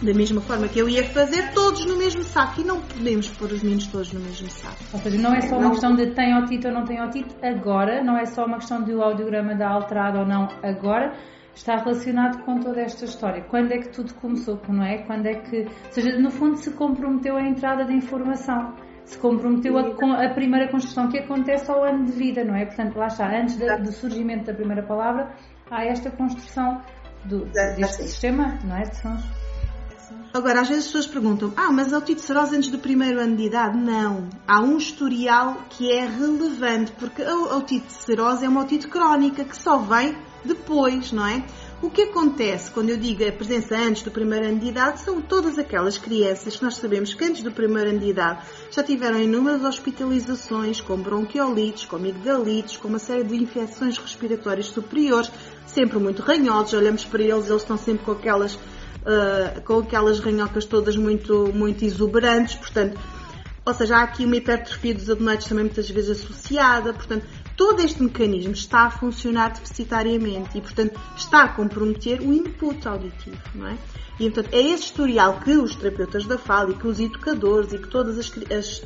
da 0.02 0.14
mesma 0.14 0.42
forma 0.42 0.68
que 0.68 0.78
eu 0.78 0.90
ia 0.90 1.06
fazer, 1.06 1.54
todos 1.54 1.86
no 1.86 1.96
mesmo 1.96 2.22
saco. 2.22 2.60
E 2.60 2.66
não 2.66 2.82
podemos 2.82 3.30
pôr 3.30 3.54
os 3.54 3.64
meninos 3.64 3.88
todos 3.88 4.12
no 4.12 4.20
mesmo 4.20 4.50
saco. 4.50 4.76
Ou 4.92 5.00
seja, 5.00 5.18
não 5.18 5.34
é 5.34 5.40
só 5.40 5.58
uma 5.58 5.70
questão 5.70 5.96
de 5.96 6.08
tem 6.08 6.38
otite 6.38 6.68
ou 6.68 6.74
não 6.74 6.84
tem 6.84 7.02
otite 7.02 7.34
agora, 7.42 8.04
não 8.04 8.18
é 8.18 8.26
só 8.26 8.46
uma 8.46 8.58
questão 8.58 8.84
de 8.84 8.94
o 8.94 9.02
audiograma 9.02 9.56
da 9.56 9.70
alterado 9.70 10.20
ou 10.20 10.26
não 10.26 10.50
agora, 10.62 11.16
está 11.56 11.78
relacionado 11.78 12.44
com 12.44 12.60
toda 12.60 12.82
esta 12.82 13.06
história. 13.06 13.42
Quando 13.50 13.72
é 13.72 13.78
que 13.78 13.88
tudo 13.88 14.14
começou, 14.16 14.60
não 14.68 14.84
é? 14.84 14.98
Quando 14.98 15.28
é 15.28 15.36
que, 15.36 15.62
ou 15.62 15.92
seja, 15.92 16.20
no 16.20 16.30
fundo 16.30 16.58
se 16.58 16.72
comprometeu 16.72 17.38
a 17.38 17.48
entrada 17.48 17.86
de 17.86 17.94
informação 17.94 18.76
se 19.06 19.18
comprometeu 19.18 19.78
a, 19.78 19.96
com 19.96 20.12
a 20.12 20.30
primeira 20.30 20.70
construção 20.70 21.08
que 21.10 21.20
acontece 21.20 21.70
ao 21.70 21.84
ano 21.84 22.06
de 22.06 22.12
vida, 22.12 22.44
não 22.44 22.56
é? 22.56 22.66
Portanto, 22.66 22.98
lá 22.98 23.08
está, 23.08 23.30
antes 23.30 23.56
do 23.56 23.92
surgimento 23.92 24.46
da 24.46 24.54
primeira 24.54 24.84
palavra, 24.84 25.32
há 25.70 25.86
esta 25.86 26.10
construção 26.10 26.82
do, 27.24 27.46
deste 27.46 28.04
sistema, 28.04 28.58
não 28.64 28.76
é? 28.76 28.84
De 28.84 28.98
sons. 28.98 29.24
Agora, 30.34 30.62
às 30.62 30.68
vezes 30.68 30.84
as 30.84 30.92
pessoas 30.92 31.08
perguntam: 31.08 31.54
ah, 31.56 31.72
mas 31.72 31.94
a 31.94 31.98
otite 31.98 32.22
serosa 32.22 32.58
antes 32.58 32.70
do 32.70 32.78
primeiro 32.78 33.22
ano 33.22 33.38
de 33.38 33.44
idade? 33.44 33.78
Não. 33.78 34.28
Há 34.46 34.60
um 34.60 34.78
historial 34.78 35.60
que 35.70 35.92
é 35.92 36.06
relevante, 36.06 36.92
porque 36.94 37.24
a 37.24 37.56
otite 37.56 37.92
serosa 37.94 38.46
é 38.46 38.50
uma 38.50 38.62
otite 38.62 38.88
crónica 38.88 39.46
que 39.46 39.56
só 39.56 39.78
vem 39.78 40.16
depois, 40.44 41.12
não 41.12 41.26
é? 41.26 41.44
O 41.82 41.90
que 41.90 42.04
acontece 42.04 42.72
quando 42.72 42.90
eu 42.90 42.98
digo 42.98 43.28
a 43.28 43.32
presença 43.32 43.76
antes 43.76 44.02
do 44.02 44.10
primeiro 44.10 44.48
ano 44.48 44.60
de 44.60 44.68
idade 44.68 45.02
são 45.02 45.22
todas 45.22 45.60
aquelas 45.60 45.98
crianças 45.98 46.56
que 46.56 46.64
nós 46.64 46.78
sabemos 46.78 47.14
que 47.14 47.24
antes 47.24 47.44
do 47.44 47.52
primeiro 47.52 47.90
ano 47.90 48.00
de 48.00 48.10
idade 48.10 48.46
já 48.72 48.82
tiveram 48.82 49.22
inúmeras 49.22 49.64
hospitalizações 49.64 50.80
com 50.80 50.98
bronquiolites, 50.98 51.86
com 51.86 51.98
amigdalites, 51.98 52.78
com 52.78 52.88
uma 52.88 52.98
série 52.98 53.26
de 53.26 53.36
infecções 53.36 53.98
respiratórias 53.98 54.68
superiores, 54.68 55.30
sempre 55.68 56.00
muito 56.00 56.22
ranhosos, 56.22 56.74
olhamos 56.74 57.04
para 57.04 57.22
eles, 57.22 57.50
eles 57.50 57.62
estão 57.62 57.78
sempre 57.78 58.06
com 58.06 58.14
aquelas, 58.14 58.56
uh, 58.56 59.62
com 59.66 59.80
aquelas 59.80 60.20
ranhocas 60.20 60.64
todas 60.64 60.96
muito, 60.96 61.52
muito 61.54 61.84
exuberantes, 61.84 62.56
portanto, 62.56 62.98
ou 63.66 63.74
seja, 63.74 63.98
há 63.98 64.04
aqui 64.04 64.26
uma 64.26 64.38
hipertrofia 64.38 64.94
dos 64.94 65.10
adenoides 65.10 65.48
também 65.48 65.66
muitas 65.66 65.90
vezes 65.90 66.22
associada, 66.22 66.94
portanto, 66.94 67.26
todo 67.56 67.82
este 67.82 68.04
mecanismo 68.04 68.54
está 68.54 68.82
a 68.82 68.90
funcionar 68.90 69.54
deficitariamente 69.54 70.58
e, 70.58 70.62
portanto, 70.62 71.00
está 71.16 71.44
a 71.44 71.48
comprometer 71.50 72.22
o 72.22 72.34
input 72.34 72.88
auditivo, 72.88 73.38
não 73.54 73.68
é? 73.68 73.78
E, 74.20 74.30
portanto, 74.30 74.54
é 74.54 74.62
esse 74.62 74.86
historial 74.86 75.40
que 75.40 75.52
os 75.52 75.76
terapeutas 75.76 76.26
da 76.26 76.38
fala 76.38 76.72
e 76.72 76.76
que 76.76 76.88
os 76.88 77.00
educadores 77.00 77.74
e 77.74 77.78
que 77.78 77.88
todos 77.88 78.18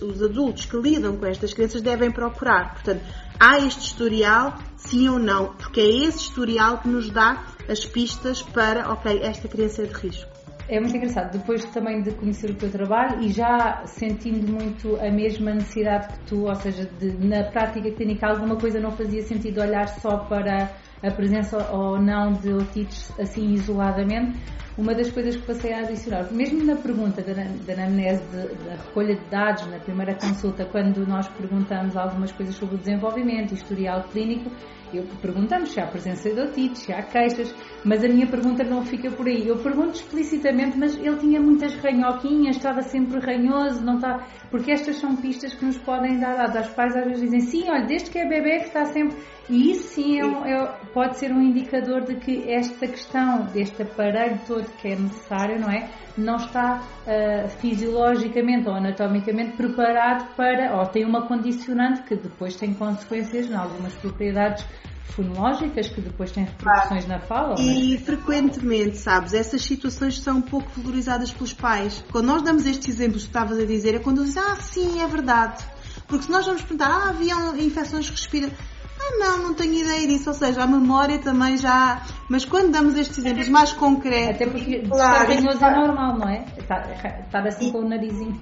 os 0.02 0.24
adultos 0.24 0.66
que 0.66 0.78
lidam 0.78 1.18
com 1.18 1.26
estas 1.26 1.54
crianças 1.54 1.82
devem 1.82 2.12
procurar. 2.12 2.74
Portanto, 2.74 3.04
há 3.40 3.60
este 3.60 3.86
historial, 3.86 4.58
sim 4.76 5.08
ou 5.08 5.20
não, 5.20 5.54
porque 5.54 5.82
é 5.82 5.88
esse 5.88 6.24
historial 6.24 6.80
que 6.80 6.88
nos 6.88 7.10
dá 7.12 7.44
as 7.68 7.86
pistas 7.86 8.42
para, 8.42 8.92
ok, 8.92 9.20
esta 9.22 9.48
criança 9.48 9.84
é 9.84 9.86
de 9.86 9.94
risco. 9.94 10.30
É 10.72 10.80
muito 10.80 10.96
engraçado, 10.96 11.36
depois 11.36 11.66
também 11.66 12.04
de 12.04 12.12
conhecer 12.12 12.52
o 12.52 12.54
teu 12.54 12.70
trabalho 12.70 13.24
e 13.24 13.30
já 13.30 13.82
sentindo 13.88 14.52
muito 14.52 14.98
a 14.98 15.10
mesma 15.10 15.52
necessidade 15.52 16.10
que 16.10 16.20
tu, 16.28 16.44
ou 16.48 16.54
seja, 16.54 16.86
de, 16.86 17.18
na 17.28 17.44
prática 17.46 17.90
clínica 17.90 18.28
alguma 18.28 18.56
coisa 18.56 18.80
não 18.80 18.92
fazia 18.92 19.24
sentido 19.24 19.62
olhar 19.62 19.88
só 19.88 20.20
para 20.26 20.70
a 21.02 21.10
presença 21.10 21.58
ou 21.72 22.00
não 22.00 22.34
de 22.34 22.54
otites 22.54 23.12
assim 23.20 23.52
isoladamente, 23.54 24.38
uma 24.80 24.96
das 24.96 25.12
coisas 25.12 25.36
que 25.36 25.46
passei 25.46 25.74
a 25.74 25.80
adicionar, 25.80 26.32
mesmo 26.32 26.64
na 26.64 26.78
pergunta 26.78 27.22
da, 27.22 27.34
da 27.34 27.74
anamnese 27.74 28.24
da 28.66 28.76
recolha 28.76 29.14
de 29.14 29.26
dados, 29.30 29.68
na 29.68 29.78
primeira 29.78 30.16
consulta, 30.16 30.66
quando 30.66 31.06
nós 31.06 31.28
perguntamos 31.28 31.98
algumas 31.98 32.32
coisas 32.32 32.56
sobre 32.56 32.76
o 32.76 32.78
desenvolvimento, 32.78 33.54
historial 33.54 34.06
clínico, 34.10 34.50
eu 34.94 35.04
perguntamos 35.22 35.72
se 35.72 35.80
há 35.80 35.86
presença 35.86 36.34
de 36.34 36.42
otites, 36.42 36.82
se 36.84 36.94
há 36.94 37.04
queixas, 37.04 37.54
mas 37.84 38.04
a 38.04 38.08
minha 38.08 38.26
pergunta 38.26 38.64
não 38.64 38.84
fica 38.84 39.12
por 39.12 39.28
aí. 39.28 39.48
Eu 39.48 39.58
pergunto 39.58 39.96
explicitamente, 39.96 40.78
mas 40.78 40.96
ele 40.98 41.18
tinha 41.18 41.40
muitas 41.40 41.76
ranhoquinhas, 41.76 42.56
estava 42.56 42.82
sempre 42.82 43.20
ranhoso, 43.20 43.84
não 43.84 43.96
está. 43.96 44.26
Porque 44.50 44.72
estas 44.72 44.96
são 44.96 45.16
pistas 45.16 45.54
que 45.54 45.64
nos 45.64 45.78
podem 45.78 46.20
dar 46.20 46.36
dados. 46.36 46.70
Os 46.70 46.74
pais 46.74 46.96
às 46.96 47.06
vezes 47.06 47.22
dizem, 47.22 47.40
sim, 47.42 47.70
olha, 47.70 47.86
desde 47.86 48.10
que 48.10 48.18
é 48.18 48.28
bebê 48.28 48.60
que 48.60 48.68
está 48.68 48.86
sempre. 48.86 49.16
E 49.48 49.72
isso 49.72 49.88
sim 49.90 50.20
é 50.20 50.26
é, 50.26 50.66
pode 50.94 51.18
ser 51.18 51.32
um 51.32 51.42
indicador 51.42 52.02
de 52.02 52.16
que 52.16 52.52
esta 52.52 52.88
questão, 52.88 53.46
deste 53.48 53.82
aparelho 53.84 54.40
todo 54.48 54.69
que 54.74 54.88
é 54.88 54.96
necessário, 54.96 55.60
não 55.60 55.70
é? 55.70 55.90
Não 56.18 56.36
está 56.36 56.82
uh, 56.82 57.50
fisiologicamente 57.60 58.68
ou 58.68 58.76
anatomicamente 58.76 59.56
preparado 59.56 60.36
para, 60.36 60.76
ou 60.78 60.86
tem 60.88 61.06
uma 61.06 61.28
condicionante 61.28 62.04
que 62.04 62.16
depois 62.16 62.56
tem 62.56 62.74
consequências 62.74 63.50
em 63.50 63.56
algumas 63.56 63.94
propriedades 63.96 64.66
fonológicas 65.10 65.90
que 65.90 66.02
depois 66.02 66.32
têm 66.32 66.46
repercussões 66.46 67.06
na 67.08 67.20
fala. 67.20 67.56
Mas... 67.58 67.62
E 67.62 67.98
frequentemente, 67.98 68.98
sabes, 68.98 69.34
essas 69.34 69.62
situações 69.62 70.20
são 70.20 70.42
pouco 70.42 70.70
valorizadas 70.78 71.32
pelos 71.32 71.54
pais. 71.54 72.04
Quando 72.12 72.26
nós 72.26 72.42
damos 72.42 72.66
estes 72.66 72.88
exemplos 72.88 73.24
que 73.24 73.30
estavas 73.30 73.60
a 73.60 73.66
dizer, 73.66 73.96
é 73.96 74.00
quando 74.00 74.24
dizem, 74.24 74.42
ah, 74.44 74.56
sim, 74.56 75.02
é 75.02 75.08
verdade. 75.08 75.64
Porque 76.08 76.26
se 76.26 76.32
nós 76.32 76.46
vamos 76.46 76.62
perguntar, 76.62 76.90
ah, 76.90 77.10
haviam 77.10 77.56
infecções 77.58 78.10
respiratórias. 78.10 78.79
Ah, 79.10 79.18
não, 79.18 79.38
não 79.40 79.54
tenho 79.54 79.74
ideia 79.74 80.08
disso. 80.08 80.30
Ou 80.30 80.36
seja, 80.36 80.64
a 80.64 80.68
memória 80.68 81.18
também 81.20 81.58
já. 81.58 82.02
Mas 82.30 82.46
quando 82.46 82.72
damos 82.72 82.96
estes 82.96 83.18
exemplos 83.18 83.50
mais 83.50 83.74
concretos. 83.74 84.36
Até 84.36 84.46
porque 84.46 84.80
claro, 84.80 85.32
estar 85.32 85.72
é 85.74 85.80
normal, 85.80 86.18
não 86.18 86.30
é? 86.30 86.46
Estar, 86.58 87.48
assim 87.48 87.72
com 87.72 87.80
o 87.80 87.90
narizinho. 87.90 88.40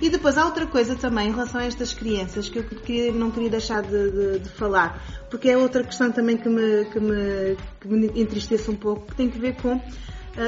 E 0.00 0.08
depois 0.10 0.38
há 0.38 0.44
outra 0.44 0.66
coisa 0.66 0.94
também 0.94 1.28
em 1.28 1.32
relação 1.32 1.60
a 1.60 1.64
estas 1.64 1.92
crianças 1.92 2.48
que 2.48 2.58
eu 2.58 3.14
não 3.14 3.30
queria 3.30 3.50
deixar 3.50 3.82
de, 3.82 4.10
de, 4.10 4.38
de 4.40 4.48
falar, 4.50 5.02
porque 5.28 5.48
é 5.48 5.56
outra 5.56 5.82
questão 5.82 6.12
também 6.12 6.36
que 6.36 6.48
me, 6.48 6.84
que 6.84 7.00
me, 7.00 7.56
que 7.80 7.88
me 7.88 8.06
entristece 8.20 8.70
um 8.70 8.76
pouco, 8.76 9.06
que 9.06 9.16
tem 9.16 9.28
que 9.28 9.38
ver 9.38 9.56
com 9.56 9.74
uh, 9.74 9.80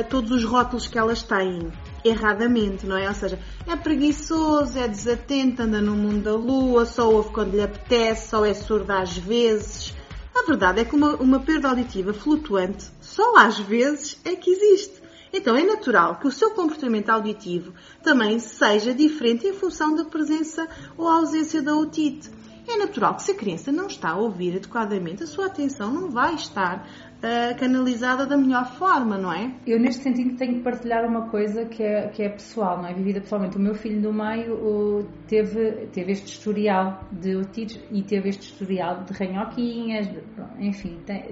todos 0.09 0.31
os 0.31 0.45
rótulos 0.45 0.87
que 0.87 0.97
elas 0.97 1.23
têm 1.23 1.73
erradamente, 2.05 2.87
não 2.87 2.97
é? 2.97 3.09
Ou 3.09 3.15
seja, 3.15 3.39
é 3.67 3.77
preguiçoso, 3.77 4.79
é 4.79 4.89
desatento, 4.89 5.63
anda 5.63 5.81
no 5.81 5.95
mundo 5.95 6.23
da 6.23 6.35
lua, 6.35 6.85
só 6.85 7.11
ouve 7.11 7.31
quando 7.31 7.53
lhe 7.53 7.63
apetece, 7.63 8.29
só 8.29 8.45
é 8.45 8.55
surdo 8.55 8.93
às 8.93 9.17
vezes. 9.17 9.95
A 10.35 10.43
verdade 10.47 10.81
é 10.81 10.85
que 10.85 10.95
uma, 10.95 11.17
uma 11.17 11.41
perda 11.41 11.69
auditiva 11.69 12.13
flutuante 12.13 12.91
só 13.01 13.37
às 13.37 13.59
vezes 13.59 14.19
é 14.25 14.35
que 14.37 14.51
existe. 14.51 15.01
Então 15.33 15.57
é 15.57 15.65
natural 15.65 16.19
que 16.19 16.27
o 16.27 16.33
seu 16.33 16.51
comportamento 16.51 17.09
auditivo 17.11 17.73
também 18.03 18.39
seja 18.41 18.93
diferente 18.93 19.47
em 19.47 19.53
função 19.53 19.95
da 19.95 20.05
presença 20.05 20.69
ou 20.97 21.07
ausência 21.07 21.63
da 21.63 21.77
otite. 21.77 22.31
É 22.67 22.77
natural 22.77 23.17
que 23.17 23.23
se 23.23 23.33
a 23.33 23.35
criança 23.35 23.73
não 23.73 23.87
está 23.87 24.11
a 24.11 24.17
ouvir 24.17 24.57
adequadamente, 24.57 25.23
a 25.23 25.27
sua 25.27 25.47
atenção 25.47 25.93
não 25.93 26.11
vai 26.11 26.35
estar 26.35 26.87
uh, 27.21 27.59
canalizada 27.59 28.27
da 28.27 28.37
melhor 28.37 28.67
forma, 28.77 29.17
não 29.17 29.33
é? 29.33 29.55
Eu 29.67 29.79
neste 29.79 30.03
sentido 30.03 30.37
tenho 30.37 30.57
que 30.57 30.63
partilhar 30.63 31.05
uma 31.05 31.29
coisa 31.29 31.65
que 31.67 31.83
é, 31.83 32.09
que 32.09 32.23
é 32.23 32.29
pessoal, 32.29 32.79
não 32.79 32.89
é? 32.89 32.95
Vivida 32.95 33.21
pessoalmente. 33.21 33.57
O 33.57 33.61
meu 33.61 33.75
filho 33.75 34.01
do 34.01 34.13
meio 34.13 34.55
uh, 34.55 35.09
teve, 35.29 35.87
teve 35.93 36.13
este 36.13 36.27
historial 36.27 37.05
de 37.13 37.37
otites 37.37 37.81
e 37.91 38.03
teve 38.03 38.31
este 38.31 38.43
historial 38.43 39.05
de 39.05 39.13
ranhoquinhas, 39.13 40.09
enfim, 40.59 40.99
tem, 41.07 41.25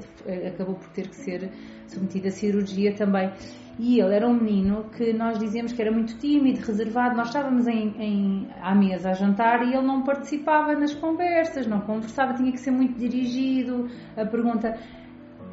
acabou 0.46 0.76
por 0.76 0.88
ter 0.90 1.08
que 1.08 1.16
ser 1.16 1.50
submetido 1.86 2.28
a 2.28 2.30
cirurgia 2.30 2.94
também. 2.94 3.32
E 3.78 4.00
ele 4.00 4.12
era 4.12 4.28
um 4.28 4.34
menino 4.34 4.90
que 4.90 5.12
nós 5.12 5.38
dizíamos 5.38 5.72
que 5.72 5.80
era 5.80 5.92
muito 5.92 6.18
tímido, 6.18 6.60
reservado. 6.66 7.16
Nós 7.16 7.28
estávamos 7.28 7.64
em, 7.68 7.94
em, 7.96 8.48
à 8.60 8.74
mesa 8.74 9.10
a 9.10 9.12
jantar 9.12 9.62
e 9.62 9.72
ele 9.72 9.86
não 9.86 10.02
participava 10.02 10.74
nas 10.74 10.92
conversas, 10.94 11.64
não 11.64 11.80
conversava, 11.82 12.34
tinha 12.34 12.50
que 12.50 12.58
ser 12.58 12.72
muito 12.72 12.98
dirigido. 12.98 13.88
A 14.16 14.26
pergunta 14.26 14.76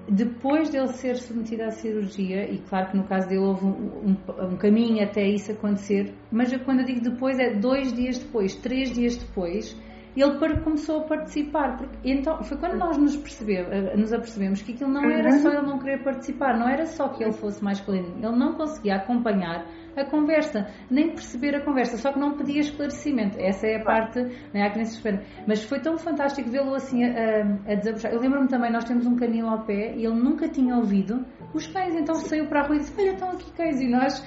depois 0.07 0.69
dele 0.69 0.87
ser 0.89 1.15
submetido 1.17 1.63
à 1.63 1.71
cirurgia, 1.71 2.49
e 2.49 2.59
claro 2.59 2.91
que 2.91 2.97
no 2.97 3.05
caso 3.05 3.27
dele 3.27 3.41
houve 3.41 3.65
um, 3.65 3.69
um, 3.69 4.45
um, 4.53 4.57
caminho 4.57 5.03
até 5.03 5.27
isso 5.27 5.51
acontecer, 5.51 6.13
mas 6.31 6.55
quando 6.63 6.81
eu 6.81 6.85
digo 6.85 7.01
depois 7.01 7.39
é 7.39 7.53
dois 7.55 7.91
dias 7.91 8.19
depois, 8.19 8.55
três 8.55 8.91
dias 8.91 9.15
depois, 9.15 9.75
ele 10.21 10.61
começou 10.61 11.01
a 11.01 11.03
participar. 11.03 11.77
Porque, 11.77 11.97
então, 12.03 12.41
foi 12.43 12.57
quando 12.57 12.77
nós 12.77 12.97
nos, 12.97 13.15
percebemos, 13.15 13.71
eh, 13.71 13.95
nos 13.95 14.13
apercebemos 14.13 14.61
que 14.61 14.73
aquilo 14.73 14.91
não 14.91 15.09
era 15.09 15.31
só 15.39 15.49
ele 15.49 15.63
não 15.63 15.79
querer 15.79 16.03
participar, 16.03 16.57
não 16.57 16.67
era 16.67 16.85
só 16.85 17.09
que 17.09 17.23
ele 17.23 17.33
fosse 17.33 17.63
mais 17.63 17.79
clínico, 17.81 18.17
ele 18.17 18.35
não 18.35 18.53
conseguia 18.53 18.95
acompanhar 18.95 19.65
a 19.95 20.03
conversa, 20.05 20.67
nem 20.89 21.11
perceber 21.11 21.55
a 21.55 21.61
conversa, 21.63 21.97
só 21.97 22.11
que 22.11 22.19
não 22.19 22.37
pedia 22.37 22.59
esclarecimento. 22.59 23.37
Essa 23.39 23.67
é 23.67 23.77
a 23.77 23.83
parte, 23.83 24.19
não 24.19 24.61
é? 24.61 24.67
Há 24.67 24.71
crianças 24.71 24.95
espera. 24.95 25.23
Mas 25.47 25.63
foi 25.63 25.79
tão 25.79 25.97
fantástico 25.97 26.49
vê-lo 26.49 26.73
assim 26.75 27.03
a, 27.03 27.41
a 27.71 27.75
desabrochar. 27.75 28.11
Eu 28.11 28.19
lembro-me 28.19 28.47
também, 28.47 28.71
nós 28.71 28.83
temos 28.83 29.05
um 29.05 29.15
canil 29.15 29.47
ao 29.47 29.63
pé 29.63 29.95
e 29.95 30.05
ele 30.05 30.15
nunca 30.15 30.47
tinha 30.49 30.75
ouvido 30.75 31.25
os 31.53 31.67
cães, 31.67 31.95
então 31.95 32.15
saiu 32.15 32.47
para 32.47 32.61
a 32.61 32.67
rua 32.67 32.75
e 32.75 32.79
disse: 32.79 32.93
Olha, 32.99 33.11
estão 33.11 33.29
aqui 33.29 33.51
cães. 33.53 33.79
E 33.79 33.87
nós 33.87 34.21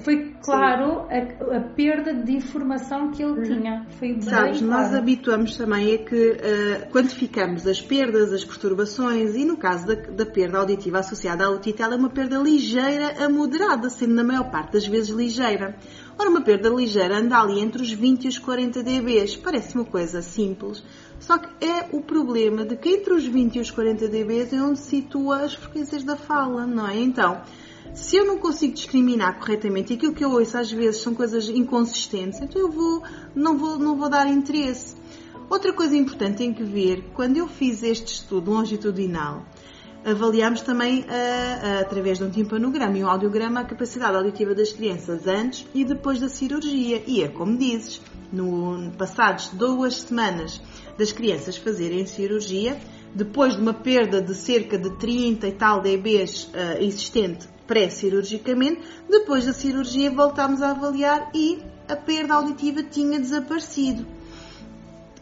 foi 0.00 0.34
claro 0.42 1.06
a, 1.08 1.56
a, 1.56 1.60
perda 1.60 2.12
de 2.12 2.32
informação 2.32 3.10
que 3.10 3.22
ele 3.22 3.32
uhum. 3.32 3.42
tinha. 3.42 3.86
Foi 3.98 4.20
Sabes, 4.20 4.60
nós 4.60 4.92
habituamos 4.94 5.56
também 5.56 5.94
a 5.94 5.98
que 5.98 6.32
uh, 6.32 6.90
quantificamos 6.90 7.66
as 7.66 7.80
perdas, 7.80 8.30
as 8.30 8.44
perturbações 8.44 9.34
e 9.34 9.44
no 9.44 9.56
caso 9.56 9.86
da, 9.86 9.94
da 9.94 10.26
perda 10.26 10.58
auditiva 10.58 10.98
associada 10.98 11.46
à 11.46 11.50
otite, 11.50 11.80
ela 11.80 11.94
é 11.94 11.96
uma 11.96 12.10
perda 12.10 12.38
ligeira 12.38 13.24
a 13.24 13.28
moderada, 13.30 13.88
sendo 13.88 14.12
na 14.12 14.22
maior 14.24 14.50
parte 14.50 14.74
das 14.74 14.86
vezes 14.86 15.08
ligeira. 15.08 15.74
Ora, 16.18 16.28
uma 16.28 16.42
perda 16.42 16.68
ligeira 16.68 17.16
anda 17.16 17.38
ali 17.38 17.58
entre 17.58 17.80
os 17.80 17.90
20 17.90 18.26
e 18.26 18.28
os 18.28 18.38
40 18.38 18.82
dBs. 18.82 19.36
Parece 19.36 19.74
uma 19.74 19.86
coisa 19.86 20.20
simples, 20.20 20.84
só 21.18 21.38
que 21.38 21.48
é 21.64 21.88
o 21.92 22.02
problema 22.02 22.66
de 22.66 22.76
que 22.76 22.90
entre 22.90 23.14
os 23.14 23.24
20 23.24 23.56
e 23.56 23.60
os 23.60 23.70
40 23.70 24.08
dBs 24.08 24.52
é 24.52 24.60
onde 24.60 24.78
se 24.78 24.96
situa 24.96 25.40
as 25.40 25.54
frequências 25.54 26.04
da 26.04 26.16
fala, 26.16 26.66
não 26.66 26.86
é? 26.86 26.98
Então, 26.98 27.40
se 27.94 28.16
eu 28.16 28.24
não 28.24 28.38
consigo 28.38 28.74
discriminar 28.74 29.38
corretamente 29.38 29.92
e 29.92 29.96
aquilo 29.96 30.14
que 30.14 30.24
eu 30.24 30.30
ouço 30.30 30.56
às 30.56 30.70
vezes 30.70 31.02
são 31.02 31.14
coisas 31.14 31.48
inconsistentes, 31.48 32.40
então 32.40 32.60
eu 32.60 32.70
vou, 32.70 33.02
não, 33.34 33.58
vou, 33.58 33.78
não 33.78 33.96
vou 33.96 34.08
dar 34.08 34.26
interesse. 34.26 34.94
Outra 35.48 35.72
coisa 35.72 35.96
importante 35.96 36.38
tem 36.38 36.54
que 36.54 36.62
ver, 36.62 37.10
quando 37.12 37.36
eu 37.36 37.48
fiz 37.48 37.82
este 37.82 38.14
estudo 38.14 38.52
longitudinal, 38.52 39.44
avaliámos 40.04 40.60
também, 40.60 41.00
uh, 41.00 41.02
uh, 41.02 41.80
através 41.80 42.18
de 42.18 42.24
um 42.24 42.30
timpanograma 42.30 42.96
e 42.96 43.02
um 43.02 43.08
audiograma, 43.08 43.60
a 43.60 43.64
capacidade 43.64 44.16
auditiva 44.16 44.54
das 44.54 44.72
crianças 44.72 45.26
antes 45.26 45.66
e 45.74 45.84
depois 45.84 46.20
da 46.20 46.28
cirurgia. 46.28 47.02
E 47.04 47.22
é 47.22 47.28
como 47.28 47.58
dizes, 47.58 48.00
no 48.32 48.92
passados 48.96 49.48
duas 49.48 50.02
semanas 50.02 50.60
das 50.96 51.10
crianças 51.10 51.56
fazerem 51.56 52.06
cirurgia, 52.06 52.78
depois 53.12 53.56
de 53.56 53.60
uma 53.60 53.74
perda 53.74 54.22
de 54.22 54.34
cerca 54.34 54.78
de 54.78 54.96
30 54.98 55.48
e 55.48 55.52
tal 55.52 55.80
dBs 55.80 56.44
uh, 56.44 56.80
existente 56.80 57.48
pré-cirurgicamente. 57.70 58.80
Depois 59.08 59.46
da 59.46 59.52
cirurgia 59.52 60.10
voltámos 60.10 60.60
a 60.60 60.72
avaliar 60.72 61.30
e 61.32 61.62
a 61.88 61.94
perda 61.94 62.34
auditiva 62.34 62.82
tinha 62.82 63.20
desaparecido. 63.20 64.04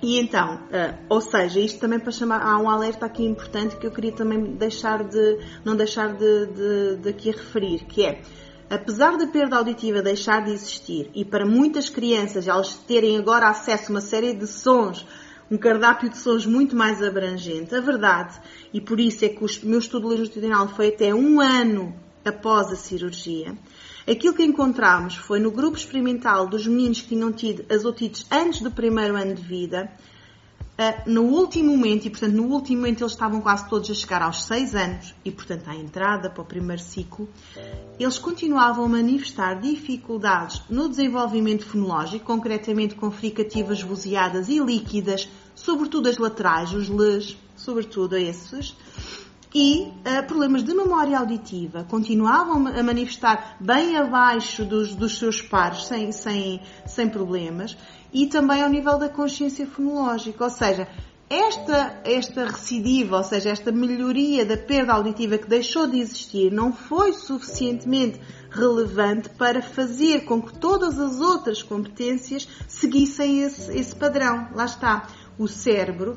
E 0.01 0.19
então, 0.19 0.55
uh, 0.55 0.97
ou 1.11 1.21
seja, 1.21 1.61
isto 1.61 1.79
também 1.79 1.99
para 1.99 2.11
chamar, 2.11 2.41
há 2.41 2.57
um 2.59 2.71
alerta 2.71 3.05
aqui 3.05 3.23
importante 3.23 3.77
que 3.77 3.87
eu 3.87 3.91
queria 3.91 4.13
também 4.13 4.43
deixar 4.55 5.05
de, 5.05 5.39
não 5.63 5.77
deixar 5.77 6.15
de, 6.15 6.47
de, 6.47 6.97
de 7.03 7.09
aqui 7.11 7.33
referir, 7.33 7.85
que 7.85 8.05
é, 8.05 8.23
apesar 8.71 9.19
da 9.19 9.27
perda 9.27 9.57
auditiva 9.57 10.01
deixar 10.01 10.43
de 10.45 10.53
existir 10.53 11.11
e 11.15 11.25
para 11.25 11.45
muitas 11.45 11.91
crianças 11.91 12.49
elas 12.49 12.75
terem 12.75 13.19
agora 13.19 13.49
acesso 13.49 13.87
a 13.89 13.91
uma 13.91 14.01
série 14.01 14.33
de 14.33 14.47
sons, 14.47 15.05
um 15.51 15.59
cardápio 15.59 16.09
de 16.09 16.17
sons 16.17 16.47
muito 16.47 16.77
mais 16.77 17.03
abrangente, 17.03 17.75
a 17.75 17.81
verdade, 17.81 18.41
e 18.73 18.81
por 18.81 19.01
isso 19.01 19.25
é 19.25 19.29
que 19.29 19.45
o 19.45 19.49
meu 19.65 19.81
estudo 19.81 20.09
longitudinal 20.09 20.69
foi 20.69 20.89
até 20.89 21.13
um 21.13 21.41
ano 21.41 22.08
após 22.25 22.71
a 22.73 22.77
cirurgia. 22.77 23.57
Aquilo 24.07 24.35
que 24.35 24.45
encontramos 24.45 25.17
foi 25.17 25.39
no 25.39 25.51
grupo 25.51 25.77
experimental 25.77 26.47
dos 26.47 26.67
meninos 26.67 27.01
que 27.01 27.09
tinham 27.09 27.33
tido 27.33 27.65
as 27.73 27.85
otites 27.85 28.27
antes 28.31 28.63
do 28.63 28.71
primeiro 28.71 29.17
ano 29.17 29.35
de 29.35 29.43
vida, 29.43 29.91
Uh, 30.79 31.11
no 31.11 31.23
último 31.23 31.77
momento, 31.77 32.07
e 32.07 32.11
portanto 32.11 32.35
no 32.35 32.45
último 32.45 32.83
momento 32.83 33.03
eles 33.03 33.13
estavam 33.13 33.41
quase 33.41 33.69
todos 33.69 33.91
a 33.91 33.95
chegar 33.95 34.23
aos 34.23 34.45
6 34.45 34.77
anos, 34.77 35.15
e 35.25 35.31
portanto 35.33 35.67
à 35.67 35.75
entrada 35.75 36.31
para 36.31 36.41
o 36.41 36.45
primeiro 36.45 36.81
ciclo, 36.81 37.29
eles 37.99 38.17
continuavam 38.17 38.85
a 38.85 38.89
manifestar 38.89 39.61
dificuldades 39.61 40.63
no 40.71 40.89
desenvolvimento 40.89 41.67
fonológico, 41.67 42.25
concretamente 42.25 42.95
com 42.95 43.11
fricativas 43.11 43.83
vozeadas 43.83 44.49
e 44.49 44.61
líquidas, 44.61 45.29
sobretudo 45.53 46.09
as 46.09 46.17
laterais, 46.17 46.73
os 46.73 46.89
L's, 46.89 47.37
sobretudo 47.57 48.17
esses, 48.17 48.77
e 49.55 49.83
uh, 49.83 50.27
problemas 50.27 50.63
de 50.63 50.75
memória 50.75 51.19
auditiva 51.19 51.87
continuavam 51.89 52.67
a 52.67 52.83
manifestar 52.83 53.57
bem 53.59 53.97
abaixo 53.97 54.65
dos, 54.65 54.95
dos 54.95 55.19
seus 55.19 55.41
pares, 55.41 55.85
sem, 55.85 56.13
sem, 56.13 56.61
sem 56.87 57.09
problemas, 57.09 57.77
e 58.13 58.27
também 58.27 58.63
ao 58.63 58.69
nível 58.69 58.99
da 58.99 59.09
consciência 59.09 59.67
fonológica, 59.67 60.45
ou 60.45 60.51
seja, 60.51 60.89
esta, 61.31 62.01
esta 62.05 62.47
recidiva, 62.47 63.19
ou 63.19 63.25
seja, 63.25 63.51
esta 63.51 63.71
melhoria 63.71 64.47
da 64.47 64.57
perda 64.57 64.95
auditiva 64.95 65.37
que 65.37 65.47
deixou 65.47 65.87
de 65.87 66.01
existir, 66.01 66.51
não 66.51 66.73
foi 66.73 67.13
suficientemente 67.13 68.19
relevante 68.51 69.29
para 69.31 69.61
fazer 69.61 70.25
com 70.25 70.41
que 70.41 70.59
todas 70.59 70.99
as 70.99 71.21
outras 71.21 71.63
competências 71.63 72.49
seguissem 72.67 73.43
esse, 73.43 73.71
esse 73.77 73.95
padrão. 73.95 74.49
Lá 74.55 74.65
está. 74.65 75.07
O 75.39 75.47
cérebro 75.47 76.17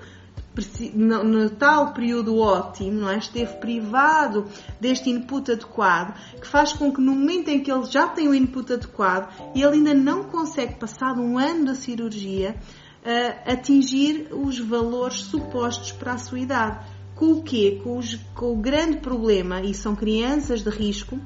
no, 0.93 1.49
tal 1.49 1.93
período 1.93 2.37
ótimo, 2.37 3.01
não 3.01 3.09
é? 3.09 3.17
esteve 3.17 3.53
privado 3.57 4.45
deste 4.79 5.09
input 5.09 5.51
adequado, 5.51 6.13
que 6.39 6.47
faz 6.47 6.73
com 6.73 6.91
que 6.91 6.99
no 6.99 7.13
momento 7.13 7.49
em 7.49 7.61
que 7.61 7.71
ele 7.71 7.85
já 7.85 8.07
tem 8.07 8.27
o 8.27 8.35
input 8.35 8.73
adequado, 8.73 9.33
ele 9.55 9.65
ainda 9.65 9.93
não 9.93 10.23
consegue, 10.25 10.75
passado 10.75 11.21
um 11.21 11.37
ano 11.37 11.65
da 11.65 11.75
cirurgia, 11.75 12.55
uh, 13.01 13.51
atingir 13.51 14.27
os 14.31 14.59
valores 14.59 15.21
supostos 15.21 15.91
para 15.91 16.13
a 16.13 16.17
sua 16.17 16.39
idade. 16.39 16.85
Com 17.15 17.33
o 17.33 17.43
quê? 17.43 17.79
Com, 17.83 17.97
os, 17.97 18.15
com 18.35 18.53
o 18.53 18.57
grande 18.57 18.97
problema, 18.97 19.61
e 19.61 19.73
são 19.73 19.95
crianças 19.95 20.63
de 20.63 20.69
risco, 20.69 21.19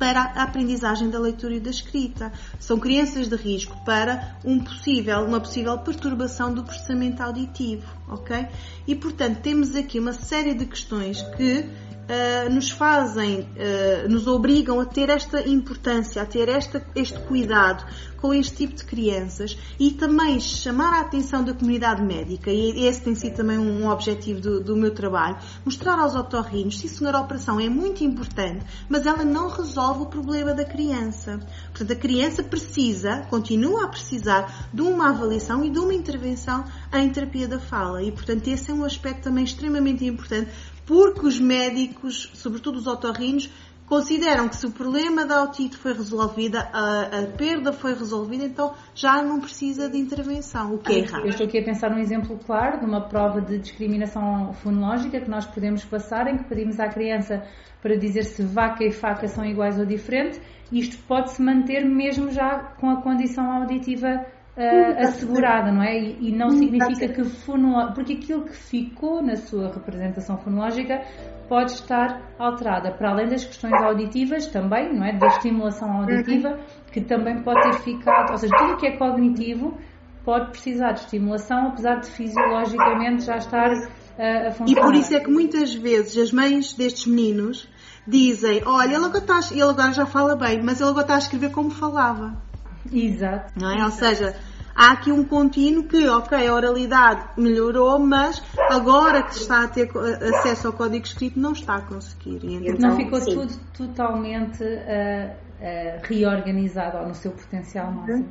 para 0.00 0.32
a 0.34 0.42
aprendizagem 0.44 1.10
da 1.10 1.18
leitura 1.18 1.54
e 1.54 1.60
da 1.60 1.68
escrita. 1.68 2.32
São 2.58 2.80
crianças 2.80 3.28
de 3.28 3.36
risco 3.36 3.76
para 3.84 4.34
um 4.42 4.58
possível, 4.58 5.20
uma 5.26 5.38
possível 5.38 5.76
perturbação 5.78 6.54
do 6.54 6.64
processamento 6.64 7.22
auditivo, 7.22 7.86
ok? 8.08 8.48
E 8.86 8.96
portanto 8.96 9.40
temos 9.42 9.76
aqui 9.76 10.00
uma 10.00 10.14
série 10.14 10.54
de 10.54 10.64
questões 10.64 11.20
que 11.36 11.68
uh, 12.10 12.52
nos 12.52 12.70
fazem, 12.70 13.40
uh, 13.40 14.08
nos 14.08 14.26
obrigam 14.26 14.80
a 14.80 14.84
ter 14.84 15.08
esta 15.08 15.48
importância, 15.48 16.20
a 16.20 16.26
ter 16.26 16.48
esta, 16.48 16.84
este 16.94 17.18
cuidado 17.20 17.84
com 18.20 18.34
este 18.34 18.56
tipo 18.56 18.74
de 18.74 18.84
crianças 18.84 19.56
e 19.78 19.92
também 19.92 20.38
chamar 20.40 20.98
a 20.98 21.00
atenção 21.00 21.42
da 21.42 21.54
comunidade 21.54 22.02
médica, 22.02 22.50
e 22.50 22.86
esse 22.86 23.00
tem 23.00 23.14
sido 23.14 23.36
também 23.36 23.56
um 23.56 23.88
objetivo 23.88 24.40
do, 24.40 24.60
do 24.60 24.76
meu 24.76 24.90
trabalho, 24.90 25.38
mostrar 25.64 25.98
aos 25.98 26.14
otorrinos, 26.14 26.78
sim 26.78 26.88
senhor, 26.88 27.14
a 27.14 27.20
operação 27.20 27.58
é 27.58 27.68
muito 27.68 28.04
importante, 28.04 28.64
mas 28.88 29.06
ela 29.06 29.24
não 29.24 29.48
resolve 29.48 30.02
o 30.02 30.06
problema 30.06 30.52
da 30.52 30.64
criança. 30.64 31.40
Portanto, 31.70 31.92
a 31.92 31.96
criança 31.96 32.42
precisa, 32.42 33.26
continua 33.30 33.84
a 33.84 33.88
precisar 33.88 34.68
de 34.72 34.82
uma 34.82 35.10
avaliação 35.10 35.64
e 35.64 35.70
de 35.70 35.78
uma 35.78 35.94
intervenção 35.94 36.64
em 36.92 37.08
terapia 37.08 37.48
da 37.48 37.58
fala. 37.58 38.02
E, 38.02 38.12
portanto, 38.12 38.46
esse 38.48 38.70
é 38.70 38.74
um 38.74 38.84
aspecto 38.84 39.22
também 39.22 39.44
extremamente 39.44 40.04
importante 40.04 40.50
porque 40.90 41.24
os 41.24 41.38
médicos, 41.38 42.32
sobretudo 42.34 42.78
os 42.78 42.88
otorrinos, 42.88 43.48
consideram 43.86 44.48
que 44.48 44.56
se 44.56 44.66
o 44.66 44.72
problema 44.72 45.24
da 45.24 45.44
otite 45.44 45.76
foi 45.76 45.92
resolvido, 45.92 46.56
a, 46.56 47.02
a, 47.02 47.26
perda 47.38 47.72
foi 47.72 47.94
resolvida, 47.94 48.42
então 48.42 48.74
já 48.92 49.22
não 49.22 49.38
precisa 49.38 49.88
de 49.88 49.96
intervenção, 49.96 50.74
o 50.74 50.78
que 50.78 50.92
é 50.92 50.98
errado. 50.98 51.22
Eu 51.22 51.28
estou 51.28 51.46
aqui 51.46 51.60
a 51.60 51.64
pensar 51.64 51.90
num 51.90 52.00
exemplo 52.00 52.36
claro 52.44 52.80
de 52.80 52.86
uma 52.86 53.02
prova 53.02 53.40
de 53.40 53.58
discriminação 53.58 54.52
fonológica 54.54 55.20
que 55.20 55.30
nós 55.30 55.46
podemos 55.46 55.84
passar, 55.84 56.26
em 56.26 56.38
que 56.38 56.44
pedimos 56.48 56.80
à 56.80 56.88
criança 56.88 57.40
para 57.80 57.96
dizer 57.96 58.24
se 58.24 58.42
vaca 58.42 58.82
e 58.82 58.90
faca 58.90 59.28
são 59.28 59.44
iguais 59.44 59.78
ou 59.78 59.86
diferentes. 59.86 60.40
Isto 60.72 60.98
pode-se 61.06 61.40
manter 61.40 61.84
mesmo 61.84 62.32
já 62.32 62.58
com 62.80 62.90
a 62.90 63.00
condição 63.00 63.48
auditiva 63.48 64.26
uh, 64.56 65.02
assegurada, 65.02 65.72
não 65.72 65.82
é? 65.82 65.98
E, 65.98 66.28
e 66.28 66.32
não 66.32 66.50
significa 66.50 67.08
que 67.08 67.24
fonológica, 67.24 67.94
porque 67.94 68.12
aquilo 68.14 68.44
que 68.44 68.56
ficou 68.56 69.22
na 69.22 69.36
sua 69.36 69.72
representação 69.72 70.36
fonológica 70.38 71.02
pode 71.48 71.72
estar 71.72 72.22
alterada, 72.38 72.92
para 72.92 73.10
além 73.10 73.28
das 73.28 73.44
questões 73.44 73.74
auditivas 73.82 74.46
também, 74.46 74.94
não 74.94 75.04
é? 75.04 75.12
Da 75.12 75.26
estimulação 75.28 75.90
auditiva, 75.92 76.58
que 76.92 77.00
também 77.00 77.42
pode 77.42 77.60
ter 77.62 77.78
ficado, 77.80 78.32
ou 78.32 78.38
seja, 78.38 78.54
tudo 78.56 78.74
o 78.74 78.76
que 78.76 78.86
é 78.86 78.96
cognitivo 78.96 79.76
pode 80.24 80.50
precisar 80.50 80.92
de 80.92 81.00
estimulação, 81.00 81.68
apesar 81.68 81.96
de 81.96 82.10
fisiologicamente 82.10 83.24
já 83.24 83.36
estar 83.36 83.72
uh, 83.72 84.48
a 84.48 84.50
funcionar. 84.50 84.70
E 84.70 84.74
por 84.74 84.94
isso 84.94 85.14
é 85.14 85.20
que 85.20 85.30
muitas 85.30 85.74
vezes 85.74 86.16
as 86.18 86.32
mães 86.32 86.72
destes 86.74 87.06
meninos 87.06 87.68
dizem, 88.06 88.62
olha, 88.66 88.94
ele 88.94 89.04
agora, 89.04 89.18
está, 89.18 89.40
ele 89.50 89.62
agora 89.62 89.92
já 89.92 90.06
fala 90.06 90.36
bem, 90.36 90.62
mas 90.62 90.80
ele 90.80 90.90
agora 90.90 91.04
está 91.04 91.14
a 91.14 91.18
escrever 91.18 91.50
como 91.50 91.70
falava. 91.70 92.49
Exato. 92.92 93.52
Não 93.60 93.70
é? 93.70 93.84
Ou 93.84 93.90
seja, 93.90 94.34
há 94.74 94.92
aqui 94.92 95.12
um 95.12 95.24
contínuo 95.24 95.84
que, 95.84 96.08
ok, 96.08 96.46
a 96.46 96.54
oralidade 96.54 97.22
melhorou, 97.36 97.98
mas 97.98 98.42
agora 98.70 99.22
que 99.22 99.34
está 99.34 99.64
a 99.64 99.68
ter 99.68 99.90
acesso 99.96 100.68
ao 100.68 100.72
código 100.72 101.04
escrito 101.04 101.38
não 101.38 101.52
está 101.52 101.76
a 101.76 101.80
conseguir. 101.82 102.40
Então, 102.44 102.90
não 102.90 102.96
ficou 102.96 103.20
sim. 103.20 103.34
tudo 103.34 103.52
totalmente 103.76 104.62
uh, 104.62 104.66
uh, 104.66 106.00
reorganizado 106.02 107.06
no 107.06 107.14
seu 107.14 107.32
potencial 107.32 107.92
máximo. 107.92 108.24
Uhum. 108.24 108.28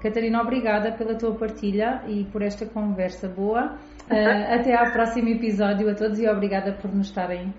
Catarina, 0.00 0.40
obrigada 0.42 0.90
pela 0.92 1.14
tua 1.14 1.32
partilha 1.34 2.02
e 2.08 2.24
por 2.24 2.42
esta 2.42 2.66
conversa 2.66 3.28
boa. 3.28 3.76
Uh, 4.10 4.54
até 4.60 4.74
ao 4.74 4.90
próximo 4.92 5.28
episódio 5.28 5.88
a 5.88 5.94
todos 5.94 6.18
e 6.18 6.28
obrigada 6.28 6.72
por 6.72 6.92
nos 6.92 7.06
estarem 7.06 7.54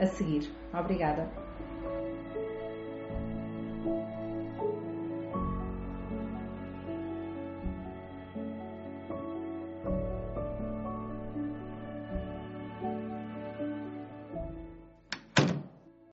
a 0.00 0.06
seguir. 0.06 0.48
Obrigada. 0.72 1.49